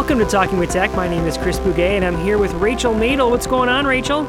[0.00, 0.90] Welcome to Talking with Tech.
[0.94, 3.28] My name is Chris Bugaj, and I'm here with Rachel Madel.
[3.28, 4.22] What's going on, Rachel?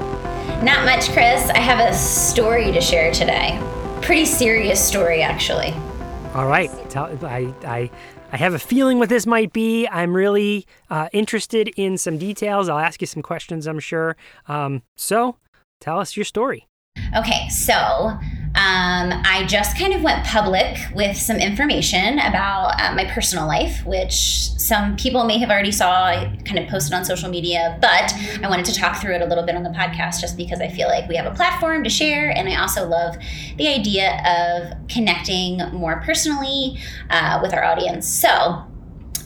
[0.61, 1.49] Not much, Chris.
[1.49, 3.57] I have a story to share today.
[4.01, 5.73] Pretty serious story, actually.
[6.33, 6.69] All right.
[6.89, 7.89] Tell, I, I,
[8.33, 9.87] I have a feeling what this might be.
[9.87, 12.67] I'm really uh, interested in some details.
[12.67, 14.17] I'll ask you some questions, I'm sure.
[14.49, 15.37] Um, so,
[15.79, 16.67] tell us your story.
[17.15, 18.19] Okay, so
[18.53, 23.85] um, I just kind of went public with some information about uh, my personal life,
[23.85, 26.11] which some people may have already saw.
[26.43, 29.45] Kind of posted on social media, but I wanted to talk through it a little
[29.45, 32.29] bit on the podcast just because I feel like we have a platform to share,
[32.29, 33.15] and I also love
[33.57, 36.77] the idea of connecting more personally
[37.09, 38.07] uh, with our audience.
[38.07, 38.65] So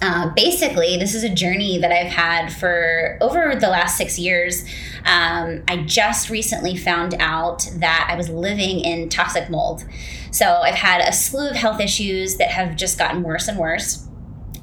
[0.02, 4.64] uh, basically, this is a journey that I've had for over the last six years.
[5.06, 9.86] Um, I just recently found out that I was living in toxic mold.
[10.32, 14.08] So I've had a slew of health issues that have just gotten worse and worse.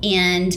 [0.02, 0.56] And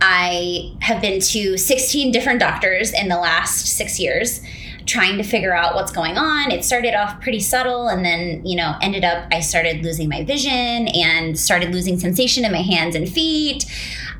[0.00, 4.40] I have been to 16 different doctors in the last six years
[4.86, 6.50] trying to figure out what's going on.
[6.50, 10.24] It started off pretty subtle and then, you know, ended up I started losing my
[10.24, 13.64] vision and started losing sensation in my hands and feet.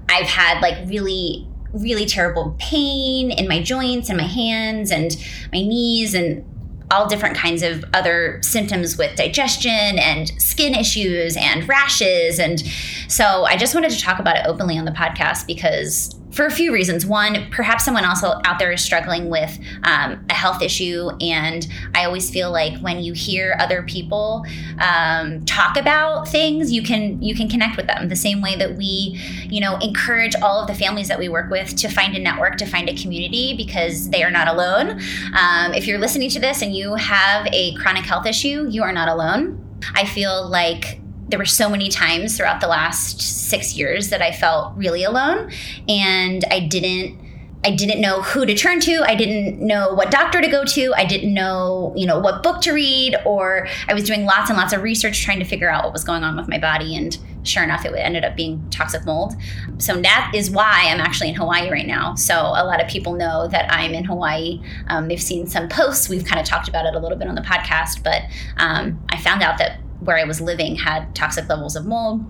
[0.09, 5.17] I've had like really really terrible pain in my joints and my hands and
[5.53, 6.44] my knees and
[6.91, 12.39] all different kinds of other symptoms with digestion and skin issues and rashes.
[12.39, 12.62] And
[13.09, 16.51] so I just wanted to talk about it openly on the podcast because for a
[16.51, 17.06] few reasons.
[17.06, 22.05] One, perhaps someone else out there is struggling with um, a health issue, and I
[22.05, 24.45] always feel like when you hear other people
[24.78, 28.77] um, talk about things, you can you can connect with them the same way that
[28.77, 32.19] we, you know, encourage all of the families that we work with to find a
[32.19, 35.00] network, to find a community because they are not alone.
[35.34, 38.93] Um, if you're listening to this and you have a chronic health issue, you are
[38.93, 39.62] not alone.
[39.95, 44.32] I feel like there were so many times throughout the last six years that I
[44.32, 45.50] felt really alone
[45.88, 47.26] and I didn't
[47.64, 49.03] I didn't know who to turn to.
[49.04, 50.94] I didn't know what doctor to go to.
[50.94, 54.56] I didn't know, you know, what book to read or I was doing lots and
[54.56, 57.19] lots of research trying to figure out what was going on with my body and
[57.42, 59.34] sure enough it ended up being toxic mold.
[59.78, 62.15] So that is why I'm actually in Hawaii right now.
[62.15, 64.62] So a lot of people know that I'm in Hawaii.
[64.86, 66.09] Um, they've seen some posts.
[66.09, 68.22] We've kind of talked about it a little bit on the podcast, but
[68.59, 72.25] um, I found out that where I was living had toxic levels of mold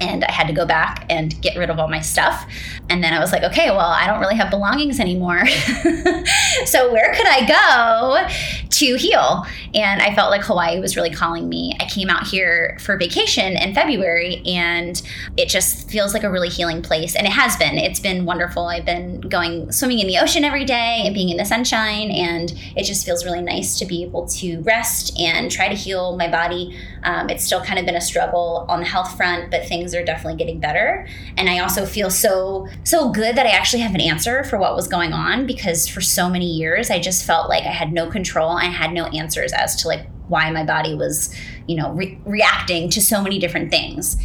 [0.00, 2.46] and I had to go back and get rid of all my stuff.
[2.88, 5.46] And then I was like, okay, well, I don't really have belongings anymore.
[6.66, 9.46] so where could I go to heal?
[9.74, 11.76] And I felt like Hawaii was really calling me.
[11.80, 15.00] I came out here for vacation in February and
[15.36, 17.16] it just feels like a really healing place.
[17.16, 17.78] And it has been.
[17.78, 18.66] It's been wonderful.
[18.66, 22.10] I've been going swimming in the ocean every day and being in the sunshine.
[22.10, 26.16] And it just feels really nice to be able to rest and try to heal
[26.16, 26.76] my body.
[27.02, 30.04] Um, it's still kind of been a struggle on the health front, but things are
[30.04, 31.06] definitely getting better.
[31.36, 34.74] And I also feel so so good that I actually have an answer for what
[34.74, 38.08] was going on because for so many years I just felt like I had no
[38.08, 38.50] control.
[38.50, 41.34] I had no answers as to like why my body was,
[41.66, 44.16] you know, re- reacting to so many different things.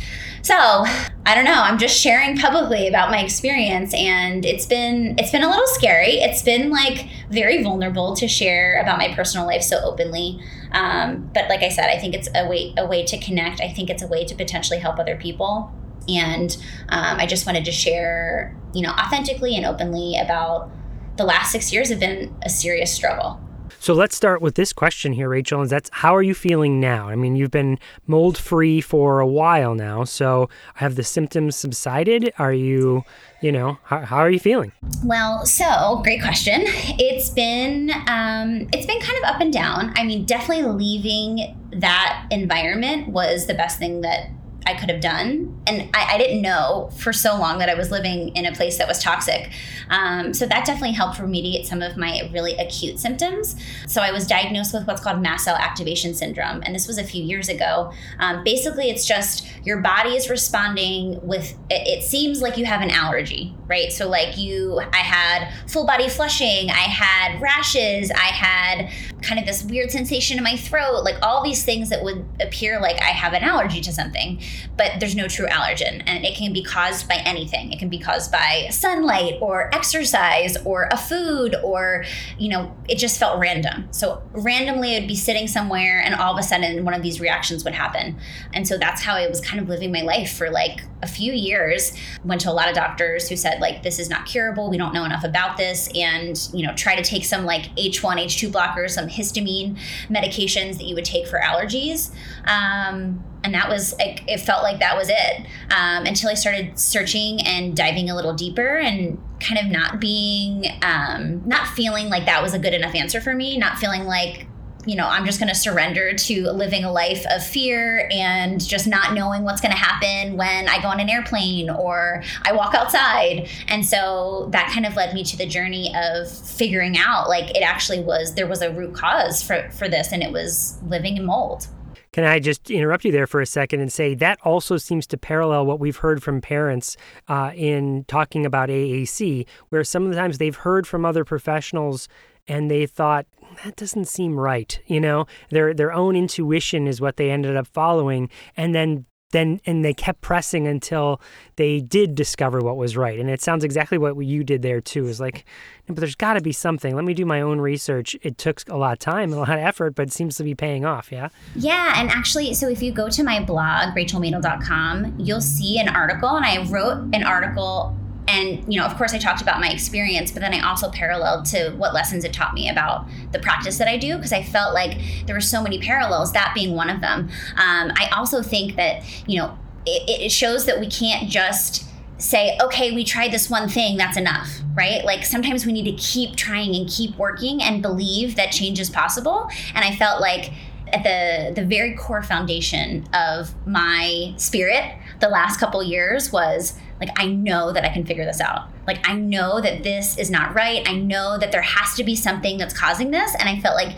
[0.43, 1.61] So I don't know.
[1.61, 6.13] I'm just sharing publicly about my experience, and it's been it's been a little scary.
[6.13, 10.39] It's been like very vulnerable to share about my personal life so openly.
[10.71, 13.61] Um, but like I said, I think it's a way a way to connect.
[13.61, 15.71] I think it's a way to potentially help other people.
[16.07, 16.55] And
[16.89, 20.71] um, I just wanted to share, you know, authentically and openly about
[21.17, 23.39] the last six years have been a serious struggle.
[23.81, 25.63] So let's start with this question here, Rachel.
[25.63, 27.09] Is that's how are you feeling now?
[27.09, 30.03] I mean, you've been mold free for a while now.
[30.03, 32.31] So have the symptoms subsided?
[32.37, 33.03] Are you,
[33.41, 34.71] you know, how, how are you feeling?
[35.03, 36.61] Well, so great question.
[36.99, 39.93] It's been um, it's been kind of up and down.
[39.95, 44.29] I mean, definitely leaving that environment was the best thing that
[44.71, 45.61] I could have done.
[45.67, 48.77] And I, I, didn't know for so long that I was living in a place
[48.77, 49.51] that was toxic.
[49.89, 53.55] Um, so that definitely helped remediate some of my really acute symptoms.
[53.87, 56.63] So I was diagnosed with what's called mast cell activation syndrome.
[56.65, 57.91] And this was a few years ago.
[58.19, 62.81] Um, basically, it's just your body is responding with, it, it seems like you have
[62.81, 63.91] an allergy, right?
[63.91, 68.89] So, like you, I had full body flushing, I had rashes, I had
[69.21, 72.79] kind of this weird sensation in my throat, like all these things that would appear
[72.79, 74.41] like I have an allergy to something
[74.77, 76.03] but there's no true allergen.
[76.05, 77.71] And it can be caused by anything.
[77.71, 82.05] It can be caused by sunlight or exercise or a food or,
[82.37, 83.87] you know, it just felt random.
[83.91, 87.63] So randomly I'd be sitting somewhere and all of a sudden one of these reactions
[87.63, 88.17] would happen.
[88.53, 91.33] And so that's how I was kind of living my life for like a few
[91.33, 91.93] years.
[92.23, 94.69] Went to a lot of doctors who said, like, this is not curable.
[94.69, 95.89] We don't know enough about this.
[95.95, 99.77] And, you know, try to take some like H1, H2 blockers, some histamine
[100.09, 102.11] medications that you would take for allergies.
[102.45, 105.45] Um, and that was like it felt like that was it
[105.75, 110.65] um, until i started searching and diving a little deeper and kind of not being,
[110.83, 114.47] um, not feeling like that was a good enough answer for me, not feeling like
[114.87, 118.87] you know, I'm just going to surrender to living a life of fear and just
[118.87, 122.73] not knowing what's going to happen when I go on an airplane or I walk
[122.73, 123.47] outside.
[123.67, 127.61] And so that kind of led me to the journey of figuring out like it
[127.61, 131.25] actually was there was a root cause for for this and it was living in
[131.25, 131.67] mold.
[132.13, 135.17] Can I just interrupt you there for a second and say that also seems to
[135.17, 136.97] parallel what we've heard from parents
[137.29, 142.09] uh, in talking about AAC, where some of the times they've heard from other professionals
[142.47, 143.25] and they thought
[143.63, 145.25] that doesn't seem right you know?
[145.49, 148.29] Their their own intuition is what they ended up following.
[148.57, 151.21] And then then and they kept pressing until
[151.55, 153.19] they did discover what was right.
[153.19, 155.45] And it sounds exactly what you did there too is like
[155.87, 156.95] but there's got to be something.
[156.95, 158.15] Let me do my own research.
[158.21, 160.55] It took a lot of time a lot of effort but it seems to be
[160.55, 161.29] paying off yeah?
[161.55, 166.29] Yeah and actually so if you go to my blog rachelmadel.com you'll see an article
[166.29, 167.95] and i wrote an article
[168.31, 171.45] and you know of course i talked about my experience but then i also paralleled
[171.45, 174.73] to what lessons it taught me about the practice that i do because i felt
[174.73, 178.75] like there were so many parallels that being one of them um, i also think
[178.75, 181.85] that you know it, it shows that we can't just
[182.21, 185.03] say, okay, we tried this one thing, that's enough, right?
[185.03, 188.89] Like sometimes we need to keep trying and keep working and believe that change is
[188.89, 189.49] possible.
[189.73, 190.51] And I felt like
[190.93, 197.09] at the the very core foundation of my spirit the last couple years was like
[197.19, 198.69] I know that I can figure this out.
[198.87, 200.87] Like I know that this is not right.
[200.87, 203.97] I know that there has to be something that's causing this and I felt like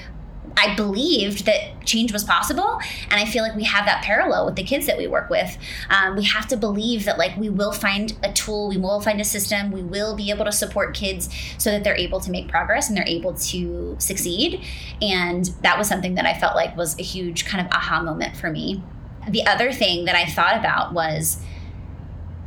[0.58, 2.80] I believed that change was possible,
[3.10, 5.58] and I feel like we have that parallel with the kids that we work with.
[5.90, 9.20] Um, we have to believe that like we will find a tool, we will find
[9.20, 12.48] a system, we will be able to support kids so that they're able to make
[12.48, 14.64] progress and they're able to succeed.
[15.02, 18.38] And that was something that I felt like was a huge kind of aha moment
[18.38, 18.82] for me.
[19.28, 21.40] The other thing that I thought about was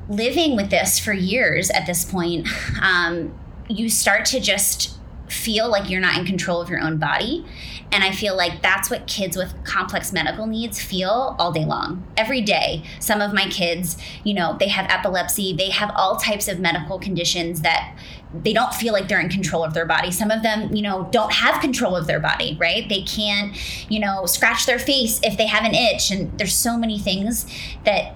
[0.09, 2.49] living with this for years at this point,
[2.81, 3.37] um,
[3.69, 4.97] you start to just
[5.29, 7.45] feel like you're not in control of your own body.
[7.93, 12.05] And I feel like that's what kids with complex medical needs feel all day long.
[12.17, 16.49] Every day, some of my kids, you know, they have epilepsy, they have all types
[16.49, 17.97] of medical conditions that
[18.35, 20.11] they don't feel like they're in control of their body.
[20.11, 22.89] Some of them, you know, don't have control of their body, right?
[22.89, 23.57] They can't,
[23.91, 26.11] you know, scratch their face if they have an itch.
[26.11, 27.47] And there's so many things
[27.85, 28.15] that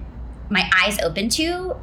[0.51, 1.75] my eyes open to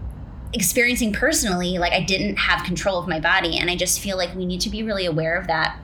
[0.52, 3.58] experiencing personally like I didn't have control of my body.
[3.58, 5.78] And I just feel like we need to be really aware of that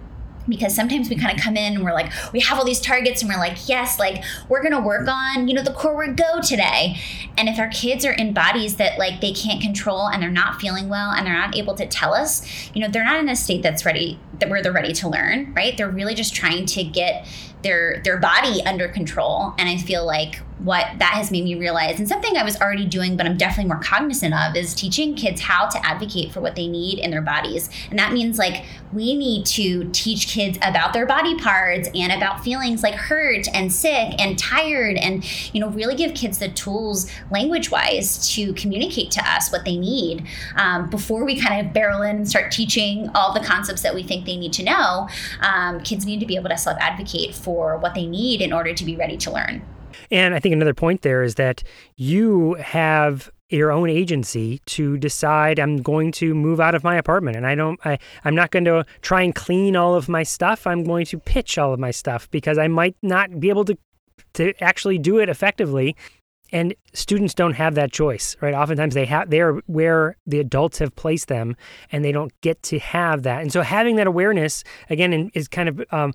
[0.47, 3.23] because sometimes we kind of come in and we're like we have all these targets
[3.23, 6.41] and we're like yes like we're to work on you know the core word go
[6.41, 6.97] today.
[7.37, 10.61] And if our kids are in bodies that like they can't control and they're not
[10.61, 13.37] feeling well and they're not able to tell us you know they're not in a
[13.37, 15.77] state that's ready that where they're ready to learn right?
[15.77, 17.27] They're really just trying to get
[17.63, 19.55] their their body under control.
[19.59, 22.85] And i feel like what that has made me realize and something i was already
[22.85, 26.55] doing but i'm definitely more cognizant of is teaching kids how to advocate for what
[26.55, 30.93] they need in their bodies and that means like we need to teach kids about
[30.93, 35.25] their body parts and about feelings like hurt and sick and tired and
[35.55, 39.77] you know really give kids the tools language wise to communicate to us what they
[39.77, 40.25] need
[40.57, 44.03] um, before we kind of barrel in and start teaching all the concepts that we
[44.03, 45.09] think they need to know
[45.41, 48.53] um, kids need to be able to self advocate for for what they need in
[48.53, 49.63] order to be ready to learn.
[50.11, 51.63] And I think another point there is that
[51.97, 57.37] you have your own agency to decide I'm going to move out of my apartment
[57.37, 60.67] and I don't I, I'm not going to try and clean all of my stuff.
[60.67, 63.77] I'm going to pitch all of my stuff because I might not be able to
[64.35, 65.95] to actually do it effectively
[66.53, 68.55] and students don't have that choice right?
[68.55, 71.57] Oftentimes they have they're where the adults have placed them
[71.91, 73.43] and they don't get to have that.
[73.43, 76.13] And so having that awareness again is kind of um,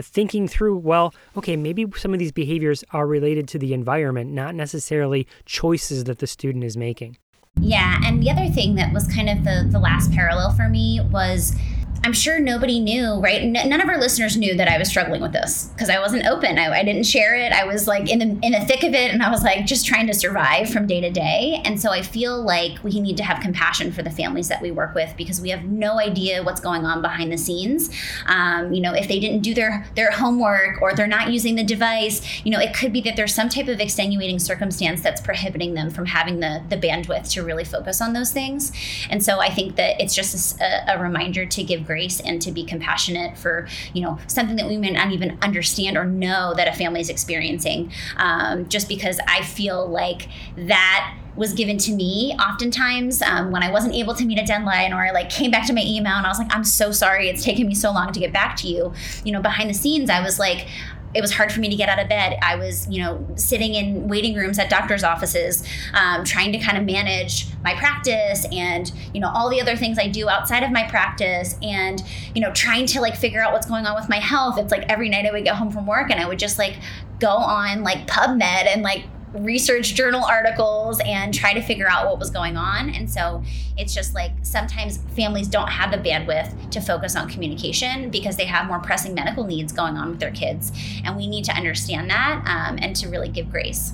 [0.00, 4.54] thinking through well okay maybe some of these behaviors are related to the environment not
[4.54, 7.16] necessarily choices that the student is making.
[7.58, 11.00] Yeah and the other thing that was kind of the the last parallel for me
[11.10, 11.56] was
[12.02, 13.42] I'm sure nobody knew, right?
[13.42, 16.26] N- none of our listeners knew that I was struggling with this because I wasn't
[16.26, 16.58] open.
[16.58, 17.52] I, I, didn't share it.
[17.52, 19.84] I was like in the in the thick of it, and I was like just
[19.84, 21.60] trying to survive from day to day.
[21.62, 24.70] And so I feel like we need to have compassion for the families that we
[24.70, 27.90] work with because we have no idea what's going on behind the scenes.
[28.26, 31.64] Um, you know, if they didn't do their their homework or they're not using the
[31.64, 35.74] device, you know, it could be that there's some type of extenuating circumstance that's prohibiting
[35.74, 38.72] them from having the the bandwidth to really focus on those things.
[39.10, 42.52] And so I think that it's just a, a reminder to give grace and to
[42.52, 46.68] be compassionate for you know something that we may not even understand or know that
[46.68, 52.34] a family is experiencing um, just because i feel like that was given to me
[52.34, 55.66] oftentimes um, when I wasn't able to meet a deadline or I like came back
[55.68, 58.12] to my email and I was like, I'm so sorry, it's taken me so long
[58.12, 58.92] to get back to you.
[59.24, 60.66] You know, behind the scenes, I was like,
[61.12, 62.38] it was hard for me to get out of bed.
[62.40, 66.78] I was, you know, sitting in waiting rooms at doctors' offices, um, trying to kind
[66.78, 70.70] of manage my practice and, you know, all the other things I do outside of
[70.70, 72.02] my practice and,
[72.34, 74.58] you know, trying to like figure out what's going on with my health.
[74.58, 76.76] It's like every night I would get home from work and I would just like
[77.18, 82.18] go on like PubMed and like research journal articles and try to figure out what
[82.18, 82.90] was going on.
[82.90, 83.42] And so
[83.76, 88.46] it's just like sometimes families don't have the bandwidth to focus on communication because they
[88.46, 90.72] have more pressing medical needs going on with their kids.
[91.04, 93.92] And we need to understand that um, and to really give grace.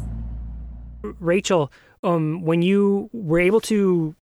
[1.03, 1.71] Rachel,
[2.03, 4.15] um, when you were able to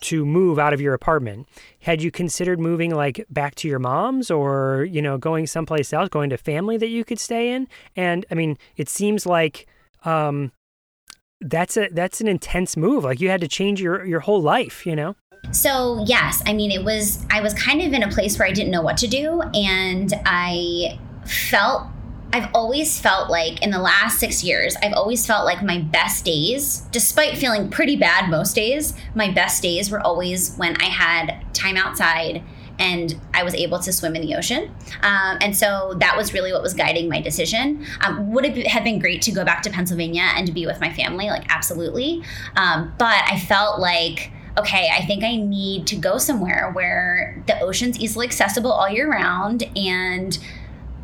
[0.00, 1.46] to move out of your apartment
[1.80, 6.08] had you considered moving like back to your mom's or you know going someplace else
[6.08, 9.66] going to family that you could stay in and i mean it seems like
[10.04, 10.52] um,
[11.40, 13.04] that's a that's an intense move.
[13.04, 15.16] Like you had to change your your whole life, you know.
[15.52, 18.52] So yes, I mean it was I was kind of in a place where I
[18.52, 21.86] didn't know what to do, and I felt
[22.32, 26.24] I've always felt like in the last six years, I've always felt like my best
[26.24, 31.44] days, despite feeling pretty bad most days, my best days were always when I had
[31.52, 32.44] time outside
[32.80, 34.74] and I was able to swim in the ocean.
[35.02, 37.84] Um, and so that was really what was guiding my decision.
[38.00, 40.80] Um, would it have been great to go back to Pennsylvania and to be with
[40.80, 41.28] my family?
[41.28, 42.22] Like, absolutely.
[42.56, 47.60] Um, but I felt like, okay, I think I need to go somewhere where the
[47.60, 50.38] ocean's easily accessible all year round and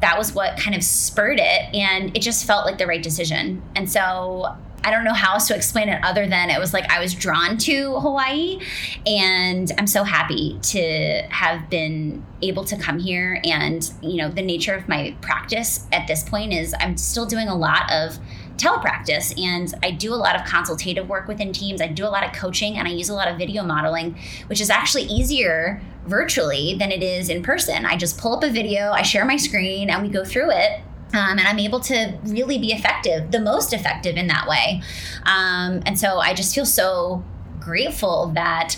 [0.01, 3.63] that was what kind of spurred it and it just felt like the right decision
[3.75, 4.55] and so
[4.85, 7.13] I don't know how else to explain it other than it was like I was
[7.13, 8.61] drawn to Hawaii.
[9.05, 13.41] And I'm so happy to have been able to come here.
[13.45, 17.49] And, you know, the nature of my practice at this point is I'm still doing
[17.49, 18.19] a lot of
[18.57, 21.81] telepractice and I do a lot of consultative work within teams.
[21.81, 24.61] I do a lot of coaching and I use a lot of video modeling, which
[24.61, 27.85] is actually easier virtually than it is in person.
[27.85, 30.81] I just pull up a video, I share my screen, and we go through it
[31.17, 34.83] um, and I'm able to really be effective, the most effective in that way.
[35.25, 37.25] Um, and so I just feel so
[37.61, 38.77] grateful that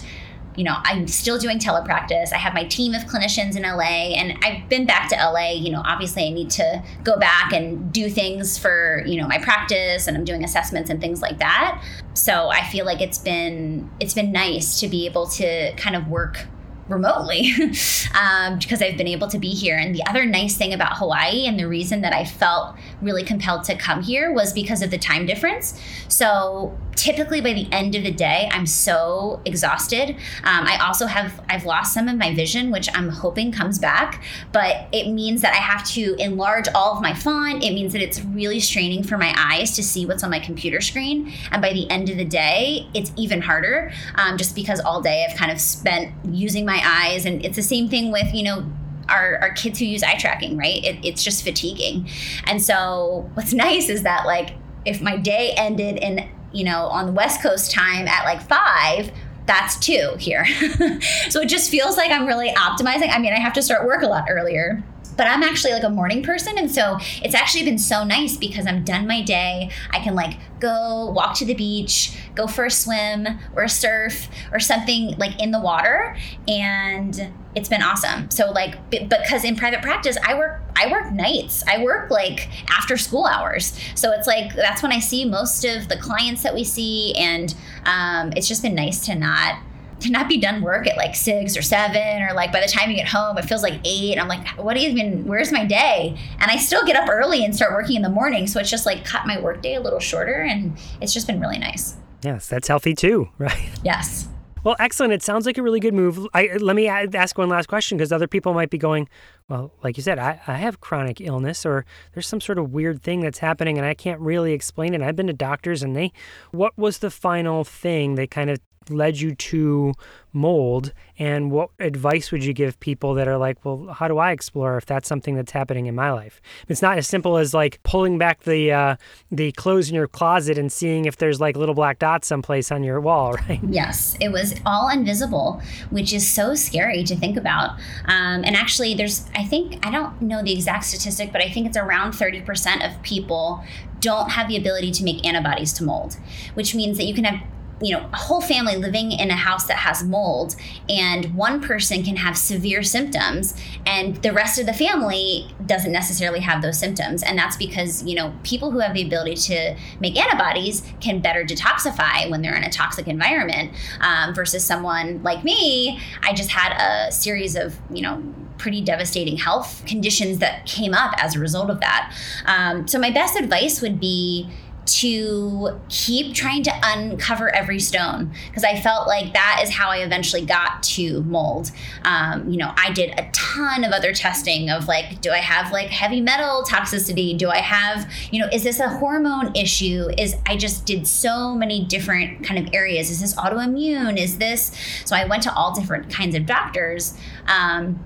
[0.58, 2.32] you know, I'm still doing telepractice.
[2.32, 5.52] I have my team of clinicians in LA, and I've been back to LA.
[5.52, 9.38] You know, obviously, I need to go back and do things for you know my
[9.38, 11.80] practice, and I'm doing assessments and things like that.
[12.14, 16.08] So I feel like it's been it's been nice to be able to kind of
[16.08, 16.48] work
[16.88, 17.52] remotely
[18.20, 19.76] um, because I've been able to be here.
[19.76, 23.64] And the other nice thing about Hawaii and the reason that I felt really compelled
[23.64, 25.80] to come here was because of the time difference.
[26.08, 30.10] So typically by the end of the day, I'm so exhausted.
[30.42, 34.24] Um, I also have I've lost some of my vision, which I'm hoping comes back,
[34.52, 37.62] but it means that I have to enlarge all of my font.
[37.62, 40.80] It means that it's really straining for my eyes to see what's on my computer
[40.80, 41.32] screen.
[41.52, 45.24] And by the end of the day, it's even harder, um, just because all day
[45.28, 48.66] I've kind of spent using my eyes, and it's the same thing with you know
[49.08, 50.84] our, our kids who use eye tracking, right?
[50.84, 52.08] It, it's just fatiguing.
[52.44, 54.50] And so what's nice is that like
[54.84, 59.12] if my day ended in you know, on the West Coast time at like five,
[59.46, 60.44] that's two here.
[61.30, 63.10] so it just feels like I'm really optimizing.
[63.10, 64.82] I mean, I have to start work a lot earlier
[65.18, 66.56] but I'm actually like a morning person.
[66.56, 69.68] And so it's actually been so nice because I'm done my day.
[69.90, 74.28] I can like go walk to the beach, go for a swim or a surf
[74.52, 76.16] or something like in the water.
[76.46, 78.30] And it's been awesome.
[78.30, 81.64] So like because in private practice, I work I work nights.
[81.66, 83.78] I work like after school hours.
[83.96, 87.54] So it's like that's when I see most of the clients that we see and
[87.84, 89.58] um, it's just been nice to not
[90.00, 92.90] to not be done work at like six or seven or like by the time
[92.90, 95.64] you get home it feels like eight i'm like what do you even where's my
[95.64, 98.70] day and i still get up early and start working in the morning so it's
[98.70, 101.96] just like cut my work day a little shorter and it's just been really nice
[102.22, 104.28] yes that's healthy too right yes
[104.64, 105.12] well, excellent.
[105.12, 106.26] It sounds like a really good move.
[106.34, 109.08] I, let me ask one last question because other people might be going,
[109.48, 113.02] well, like you said, I, I have chronic illness or there's some sort of weird
[113.02, 115.00] thing that's happening and I can't really explain it.
[115.00, 116.12] I've been to doctors and they,
[116.50, 118.58] what was the final thing they kind of
[118.90, 119.94] led you to
[120.32, 120.92] mold?
[121.18, 124.76] And what advice would you give people that are like well how do i explore
[124.76, 126.40] if that's something that's happening in my life?
[126.68, 128.96] It's not as simple as like pulling back the uh,
[129.30, 132.82] the clothes in your closet and seeing if there's like little black dots someplace on
[132.82, 133.60] your wall right?
[133.68, 137.78] Yes it was all invisible which is so scary to think about.
[138.06, 141.66] Um, and actually there's i think i don't know the exact statistic but i think
[141.66, 143.64] it's around 30% of people
[144.00, 146.16] don't have the ability to make antibodies to mold
[146.54, 147.40] which means that you can have
[147.80, 150.56] you know, a whole family living in a house that has mold,
[150.88, 153.54] and one person can have severe symptoms,
[153.86, 157.22] and the rest of the family doesn't necessarily have those symptoms.
[157.22, 161.44] And that's because, you know, people who have the ability to make antibodies can better
[161.44, 166.00] detoxify when they're in a toxic environment um, versus someone like me.
[166.22, 168.22] I just had a series of, you know,
[168.58, 172.12] pretty devastating health conditions that came up as a result of that.
[172.44, 174.48] Um, so my best advice would be
[174.88, 179.98] to keep trying to uncover every stone because I felt like that is how I
[179.98, 181.70] eventually got to mold.
[182.04, 185.72] Um, you know, I did a ton of other testing of like, do I have
[185.72, 187.36] like heavy metal toxicity?
[187.36, 190.08] Do I have, you know, is this a hormone issue?
[190.16, 193.10] Is I just did so many different kind of areas.
[193.10, 194.18] Is this autoimmune?
[194.18, 194.72] Is this?
[195.04, 197.14] So I went to all different kinds of doctors.
[197.46, 198.02] Um,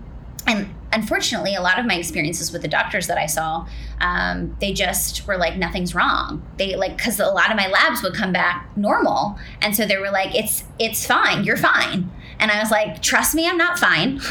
[0.53, 3.67] and unfortunately, a lot of my experiences with the doctors that I saw,
[4.01, 6.47] um, they just were like, nothing's wrong.
[6.59, 9.97] They like, because a lot of my labs would come back normal, and so they
[9.97, 12.11] were like, it's it's fine, you're fine.
[12.39, 14.21] And I was like, trust me, I'm not fine.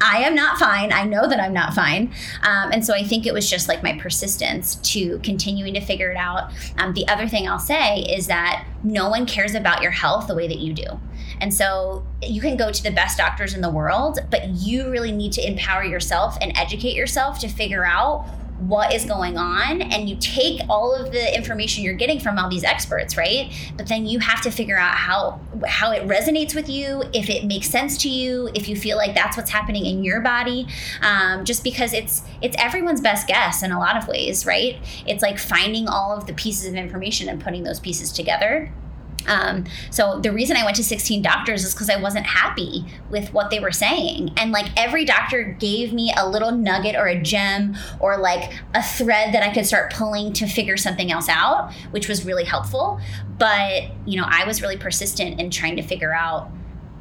[0.00, 0.92] I am not fine.
[0.92, 2.12] I know that I'm not fine.
[2.42, 6.12] Um, and so I think it was just like my persistence to continuing to figure
[6.12, 6.52] it out.
[6.76, 10.34] Um, the other thing I'll say is that no one cares about your health the
[10.36, 11.00] way that you do.
[11.40, 15.12] And so you can go to the best doctors in the world, but you really
[15.12, 18.26] need to empower yourself and educate yourself to figure out
[18.60, 19.82] what is going on.
[19.82, 23.52] And you take all of the information you're getting from all these experts right?
[23.76, 27.44] But then you have to figure out how how it resonates with you if it
[27.44, 30.66] makes sense to you if you feel like that's what's happening in your body.
[31.02, 34.76] Um, just because it's it's everyone's best guess in a lot of ways right?
[35.06, 38.72] It's like finding all of the pieces of information and putting those pieces together
[39.26, 43.32] um, so the reason I went to 16 doctors is because I wasn't happy with
[43.32, 44.32] what they were saying.
[44.36, 48.82] And like every doctor gave me a little nugget or a gem or like a
[48.82, 53.00] thread that I could start pulling to figure something else out, which was really helpful.
[53.38, 56.50] But, you know, I was really persistent in trying to figure out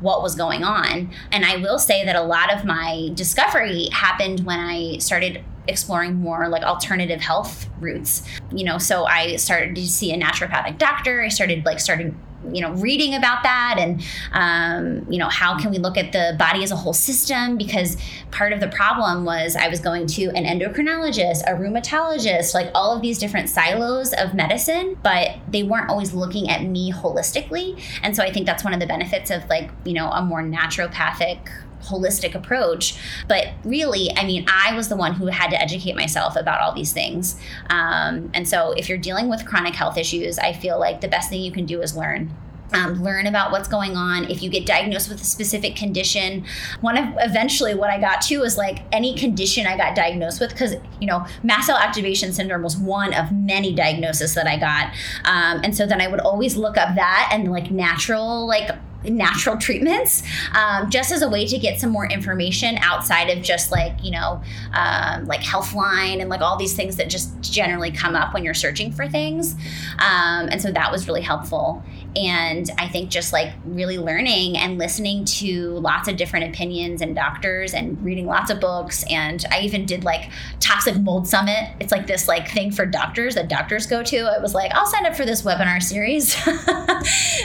[0.02, 1.12] what was going on.
[1.32, 6.16] And I will say that a lot of my discovery happened when I started exploring
[6.16, 11.22] more like alternative health routes you know so i started to see a naturopathic doctor
[11.22, 12.18] i started like starting
[12.54, 16.36] you know reading about that and um, you know how can we look at the
[16.38, 17.58] body as a whole system?
[17.58, 17.98] Because
[18.32, 22.96] part of the problem was i was going to an endocrinologist a rheumatologist like all
[22.96, 27.80] of these different silos of medicine but they weren't always looking at me holistically.
[28.04, 30.42] And so i think that's one of the benefits of like you know a more
[30.42, 31.40] naturopathic
[31.84, 32.98] holistic approach.
[33.28, 36.74] But really, I mean, I was the one who had to educate myself about all
[36.74, 37.40] these things.
[37.70, 41.30] Um, and so, if you're dealing with chronic health issues, I feel like the best
[41.30, 42.36] thing you can do is learn.
[42.74, 44.26] Um, learn about what's going on.
[44.30, 46.46] If you get diagnosed with a specific condition,
[46.82, 50.50] one of eventually what I got to was like any condition I got diagnosed with,
[50.50, 54.88] because you know mast cell activation syndrome was one of many diagnoses that I got,
[55.24, 58.70] um, and so then I would always look up that and like natural like
[59.04, 63.72] natural treatments um, just as a way to get some more information outside of just
[63.72, 64.42] like you know
[64.74, 68.54] um, like healthline and like all these things that just generally come up when you're
[68.54, 69.54] searching for things.
[70.00, 71.84] Um, and so that was really helpful
[72.18, 77.16] and i think just like really learning and listening to lots of different opinions and
[77.16, 79.04] doctors and reading lots of books.
[79.10, 81.72] And i even did like toxic mold summit.
[81.80, 84.18] It's like this like thing for doctors that doctors go to.
[84.18, 86.36] I was like i'll sign up for this webinar series.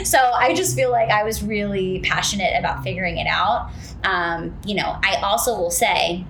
[0.03, 3.69] So i just feel like i was really passionate about figuring it out.
[4.03, 6.25] Um, you know i also will say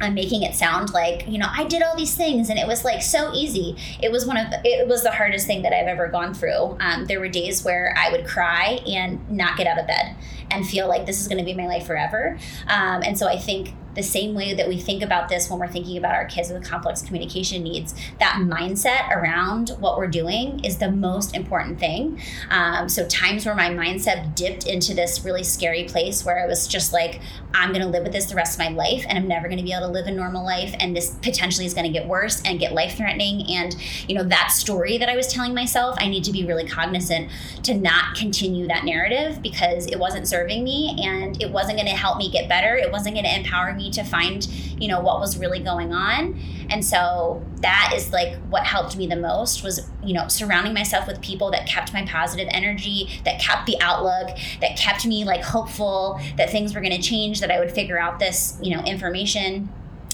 [0.00, 2.84] I'm making it sound like, you know, I did all these things and it was
[2.84, 3.76] like so easy.
[4.02, 6.76] It was one of the, it was the hardest thing that I've ever gone through.
[6.80, 10.16] Um, there were days where I would cry and not get out of bed
[10.50, 12.38] and feel like this is going to be my life forever.
[12.66, 15.68] Um, and so I think the same way that we think about this when we're
[15.68, 20.78] thinking about our kids with complex communication needs, that mindset around what we're doing is
[20.78, 22.20] the most important thing.
[22.48, 26.68] Um, so, times where my mindset dipped into this really scary place where I was
[26.68, 27.20] just like,
[27.54, 29.58] I'm going to live with this the rest of my life and I'm never going
[29.58, 30.74] to be able to live a normal life.
[30.78, 33.50] And this potentially is going to get worse and get life threatening.
[33.50, 33.74] And,
[34.08, 37.30] you know, that story that I was telling myself, I need to be really cognizant
[37.64, 41.96] to not continue that narrative because it wasn't serving me and it wasn't going to
[41.96, 42.76] help me get better.
[42.76, 46.38] It wasn't going to empower me to find, you know, what was really going on.
[46.70, 51.06] And so that is like what helped me the most was, you know, surrounding myself
[51.06, 55.42] with people that kept my positive energy, that kept the outlook, that kept me like
[55.42, 58.82] hopeful that things were going to change, that I would figure out this, you know,
[58.84, 59.68] information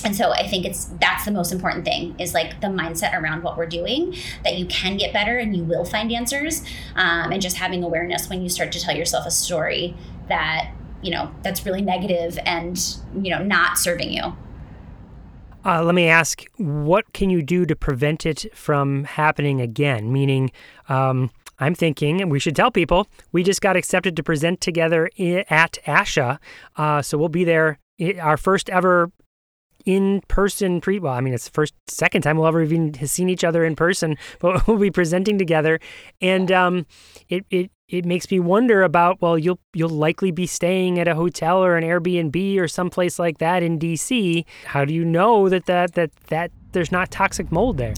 [0.05, 3.43] and so i think it's that's the most important thing is like the mindset around
[3.43, 6.63] what we're doing that you can get better and you will find answers
[6.95, 9.97] um, and just having awareness when you start to tell yourself a story
[10.29, 10.71] that
[11.05, 14.35] you know that's really negative and you know not serving you.
[15.67, 20.13] Uh, let me ask what can you do to prevent it from happening again?
[20.13, 20.51] Meaning
[20.89, 25.09] um, i'm thinking and we should tell people we just got accepted to present together
[25.49, 26.39] at ASHA
[26.77, 27.79] uh, so we'll be there
[28.21, 29.11] our first ever
[29.85, 30.99] in person pre.
[30.99, 33.65] Well, I mean, it's the first, second time we'll ever even have seen each other
[33.65, 35.81] in person, but we'll be presenting together,
[36.21, 36.87] and um,
[37.29, 41.15] it it it makes me wonder about well, you'll you'll likely be staying at a
[41.15, 44.45] hotel or an Airbnb or someplace like that in DC.
[44.67, 47.95] How do you know that that that that there's not toxic mold there?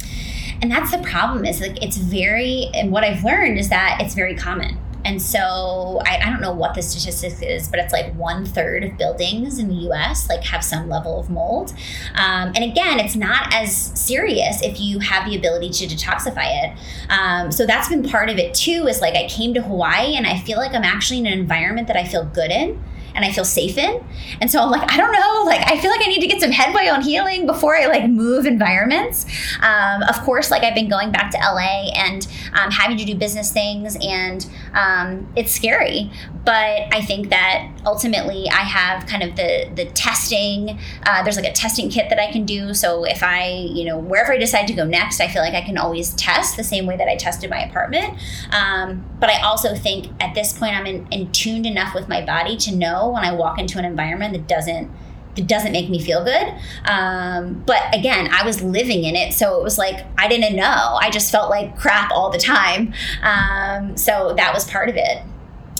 [0.63, 1.45] And that's the problem.
[1.45, 2.71] Is like it's very.
[2.75, 6.53] And what I've learned is that it's very common and so I, I, don't know
[6.53, 10.43] what the statistic is, but it's like one third of buildings in the US like
[10.43, 11.73] have some level of mold.
[12.17, 16.79] Um, and again, it's not as serious if you have the ability to detoxify it.
[17.09, 20.27] Um, so that's been part of it too, is like I came to Hawaii and
[20.27, 22.83] I feel like I'm actually in an environment that I feel good in
[23.17, 24.05] and I feel safe in.
[24.41, 26.41] And so I'm like, I don't know, like I feel like I need to get
[26.41, 29.25] some headway on healing before I like move environments.
[29.63, 33.15] Um, of course, like I've been going back to LA and um, having to do
[33.15, 36.11] business things, and um, it's scary.
[36.45, 40.79] But I think that ultimately I have kind of the the testing.
[41.05, 42.75] Uh, there's like a testing kit that I can do.
[42.75, 45.63] So if I, you know, wherever I decide to go next, I feel like I
[45.63, 48.15] can always test the same way that I tested my apartment.
[48.53, 52.25] Um, but I also think at this point I'm in, in tuned enough with my
[52.25, 54.91] body to know when I walk into an environment that doesn't
[55.37, 56.55] that doesn't make me feel good.
[56.87, 60.99] Um, but again, I was living in it, so it was like I didn't know.
[61.01, 62.95] I just felt like crap all the time.
[63.23, 65.23] Um, so that was part of it.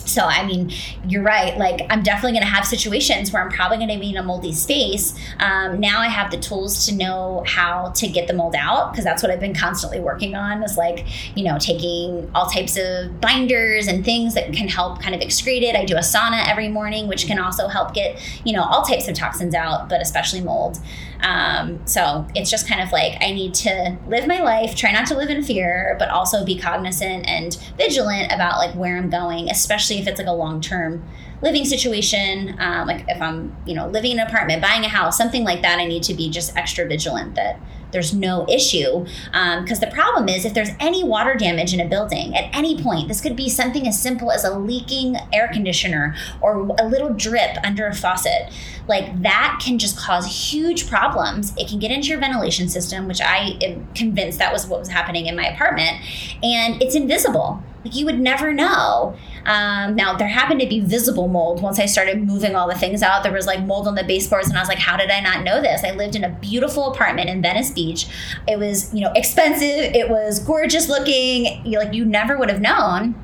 [0.07, 0.71] So, I mean,
[1.07, 1.57] you're right.
[1.57, 4.23] Like, I'm definitely going to have situations where I'm probably going to be in a
[4.23, 5.17] moldy space.
[5.39, 9.03] Um, now I have the tools to know how to get the mold out because
[9.03, 13.19] that's what I've been constantly working on is like, you know, taking all types of
[13.21, 15.75] binders and things that can help kind of excrete it.
[15.75, 19.07] I do a sauna every morning, which can also help get, you know, all types
[19.07, 20.79] of toxins out, but especially mold.
[21.21, 25.07] Um, so it's just kind of like I need to live my life, try not
[25.07, 29.49] to live in fear, but also be cognizant and vigilant about like where I'm going,
[29.49, 31.03] especially if it's like a long term
[31.41, 32.55] living situation.
[32.59, 35.61] Um, like if I'm, you know, living in an apartment, buying a house, something like
[35.61, 37.59] that, I need to be just extra vigilant that
[37.91, 39.05] there's no issue.
[39.25, 42.81] Because um, the problem is, if there's any water damage in a building at any
[42.81, 47.13] point, this could be something as simple as a leaking air conditioner or a little
[47.13, 48.51] drip under a faucet.
[48.87, 51.53] Like that can just cause huge problems.
[51.57, 54.89] It can get into your ventilation system, which I am convinced that was what was
[54.89, 55.97] happening in my apartment,
[56.43, 57.61] and it's invisible.
[57.83, 59.15] Like you would never know.
[59.47, 63.01] Um, now there happened to be visible mold once I started moving all the things
[63.01, 63.23] out.
[63.23, 65.43] There was like mold on the baseboards, and I was like, "How did I not
[65.43, 68.07] know this?" I lived in a beautiful apartment in Venice Beach.
[68.47, 69.95] It was, you know, expensive.
[69.95, 71.65] It was gorgeous looking.
[71.65, 73.15] You, like you never would have known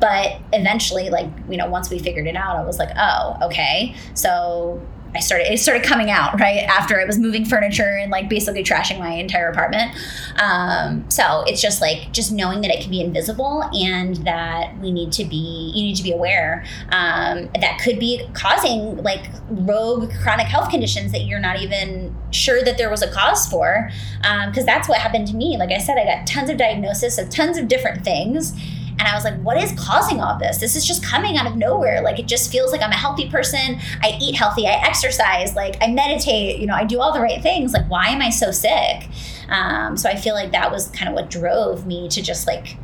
[0.00, 3.94] but eventually like you know once we figured it out i was like oh okay
[4.14, 4.80] so
[5.14, 8.62] I started it started coming out right after I was moving furniture and like basically
[8.62, 9.92] trashing my entire apartment.
[10.40, 14.92] Um, so it's just like just knowing that it can be invisible and that we
[14.92, 20.12] need to be you need to be aware um, that could be causing like rogue
[20.22, 23.90] chronic health conditions that you're not even sure that there was a cause for
[24.20, 25.56] because um, that's what happened to me.
[25.56, 28.54] Like I said, I got tons of diagnosis of tons of different things
[28.98, 30.58] and I was like, what is causing all this?
[30.58, 32.02] This is just coming out of nowhere.
[32.02, 33.78] Like, it just feels like I'm a healthy person.
[34.02, 34.66] I eat healthy.
[34.66, 35.54] I exercise.
[35.54, 36.58] Like, I meditate.
[36.58, 37.72] You know, I do all the right things.
[37.72, 39.08] Like, why am I so sick?
[39.48, 42.76] Um, so I feel like that was kind of what drove me to just like,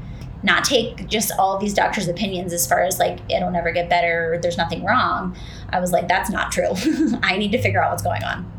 [0.44, 4.38] not take just all these doctors' opinions as far as like it'll never get better,
[4.42, 5.34] there's nothing wrong.
[5.70, 6.68] I was like, that's not true.
[7.22, 8.53] I need to figure out what's going on.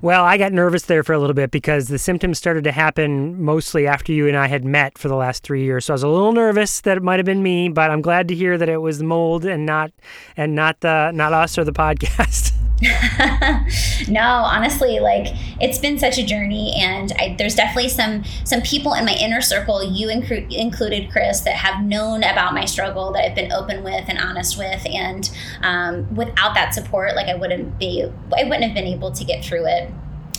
[0.00, 3.42] Well, I got nervous there for a little bit because the symptoms started to happen
[3.42, 5.86] mostly after you and I had met for the last three years.
[5.86, 8.28] So I was a little nervous that it might have been me, but I'm glad
[8.28, 9.90] to hear that it was mold and not
[10.36, 12.47] and not the not us or the podcast.
[14.08, 18.94] no, honestly, like it's been such a journey, and I, there's definitely some some people
[18.94, 23.24] in my inner circle, you inclu- included, Chris, that have known about my struggle, that
[23.24, 25.28] I've been open with and honest with, and
[25.62, 29.44] um, without that support, like I wouldn't be, I wouldn't have been able to get
[29.44, 29.90] through it.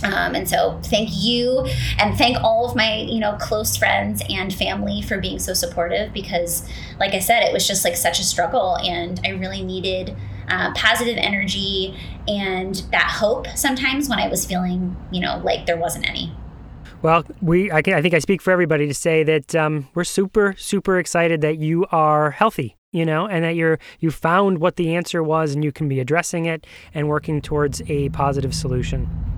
[0.02, 1.66] Um, and so thank you
[1.98, 6.14] and thank all of my you know close friends and family for being so supportive
[6.14, 6.66] because
[6.98, 10.16] like i said it was just like such a struggle and i really needed
[10.50, 11.96] uh, positive energy
[12.28, 16.32] and that hope sometimes when I was feeling, you know, like there wasn't any.
[17.02, 20.04] Well, we I, can, I think I speak for everybody to say that um, we're
[20.04, 24.76] super super excited that you are healthy, you know, and that you're you found what
[24.76, 29.29] the answer was and you can be addressing it and working towards a positive solution.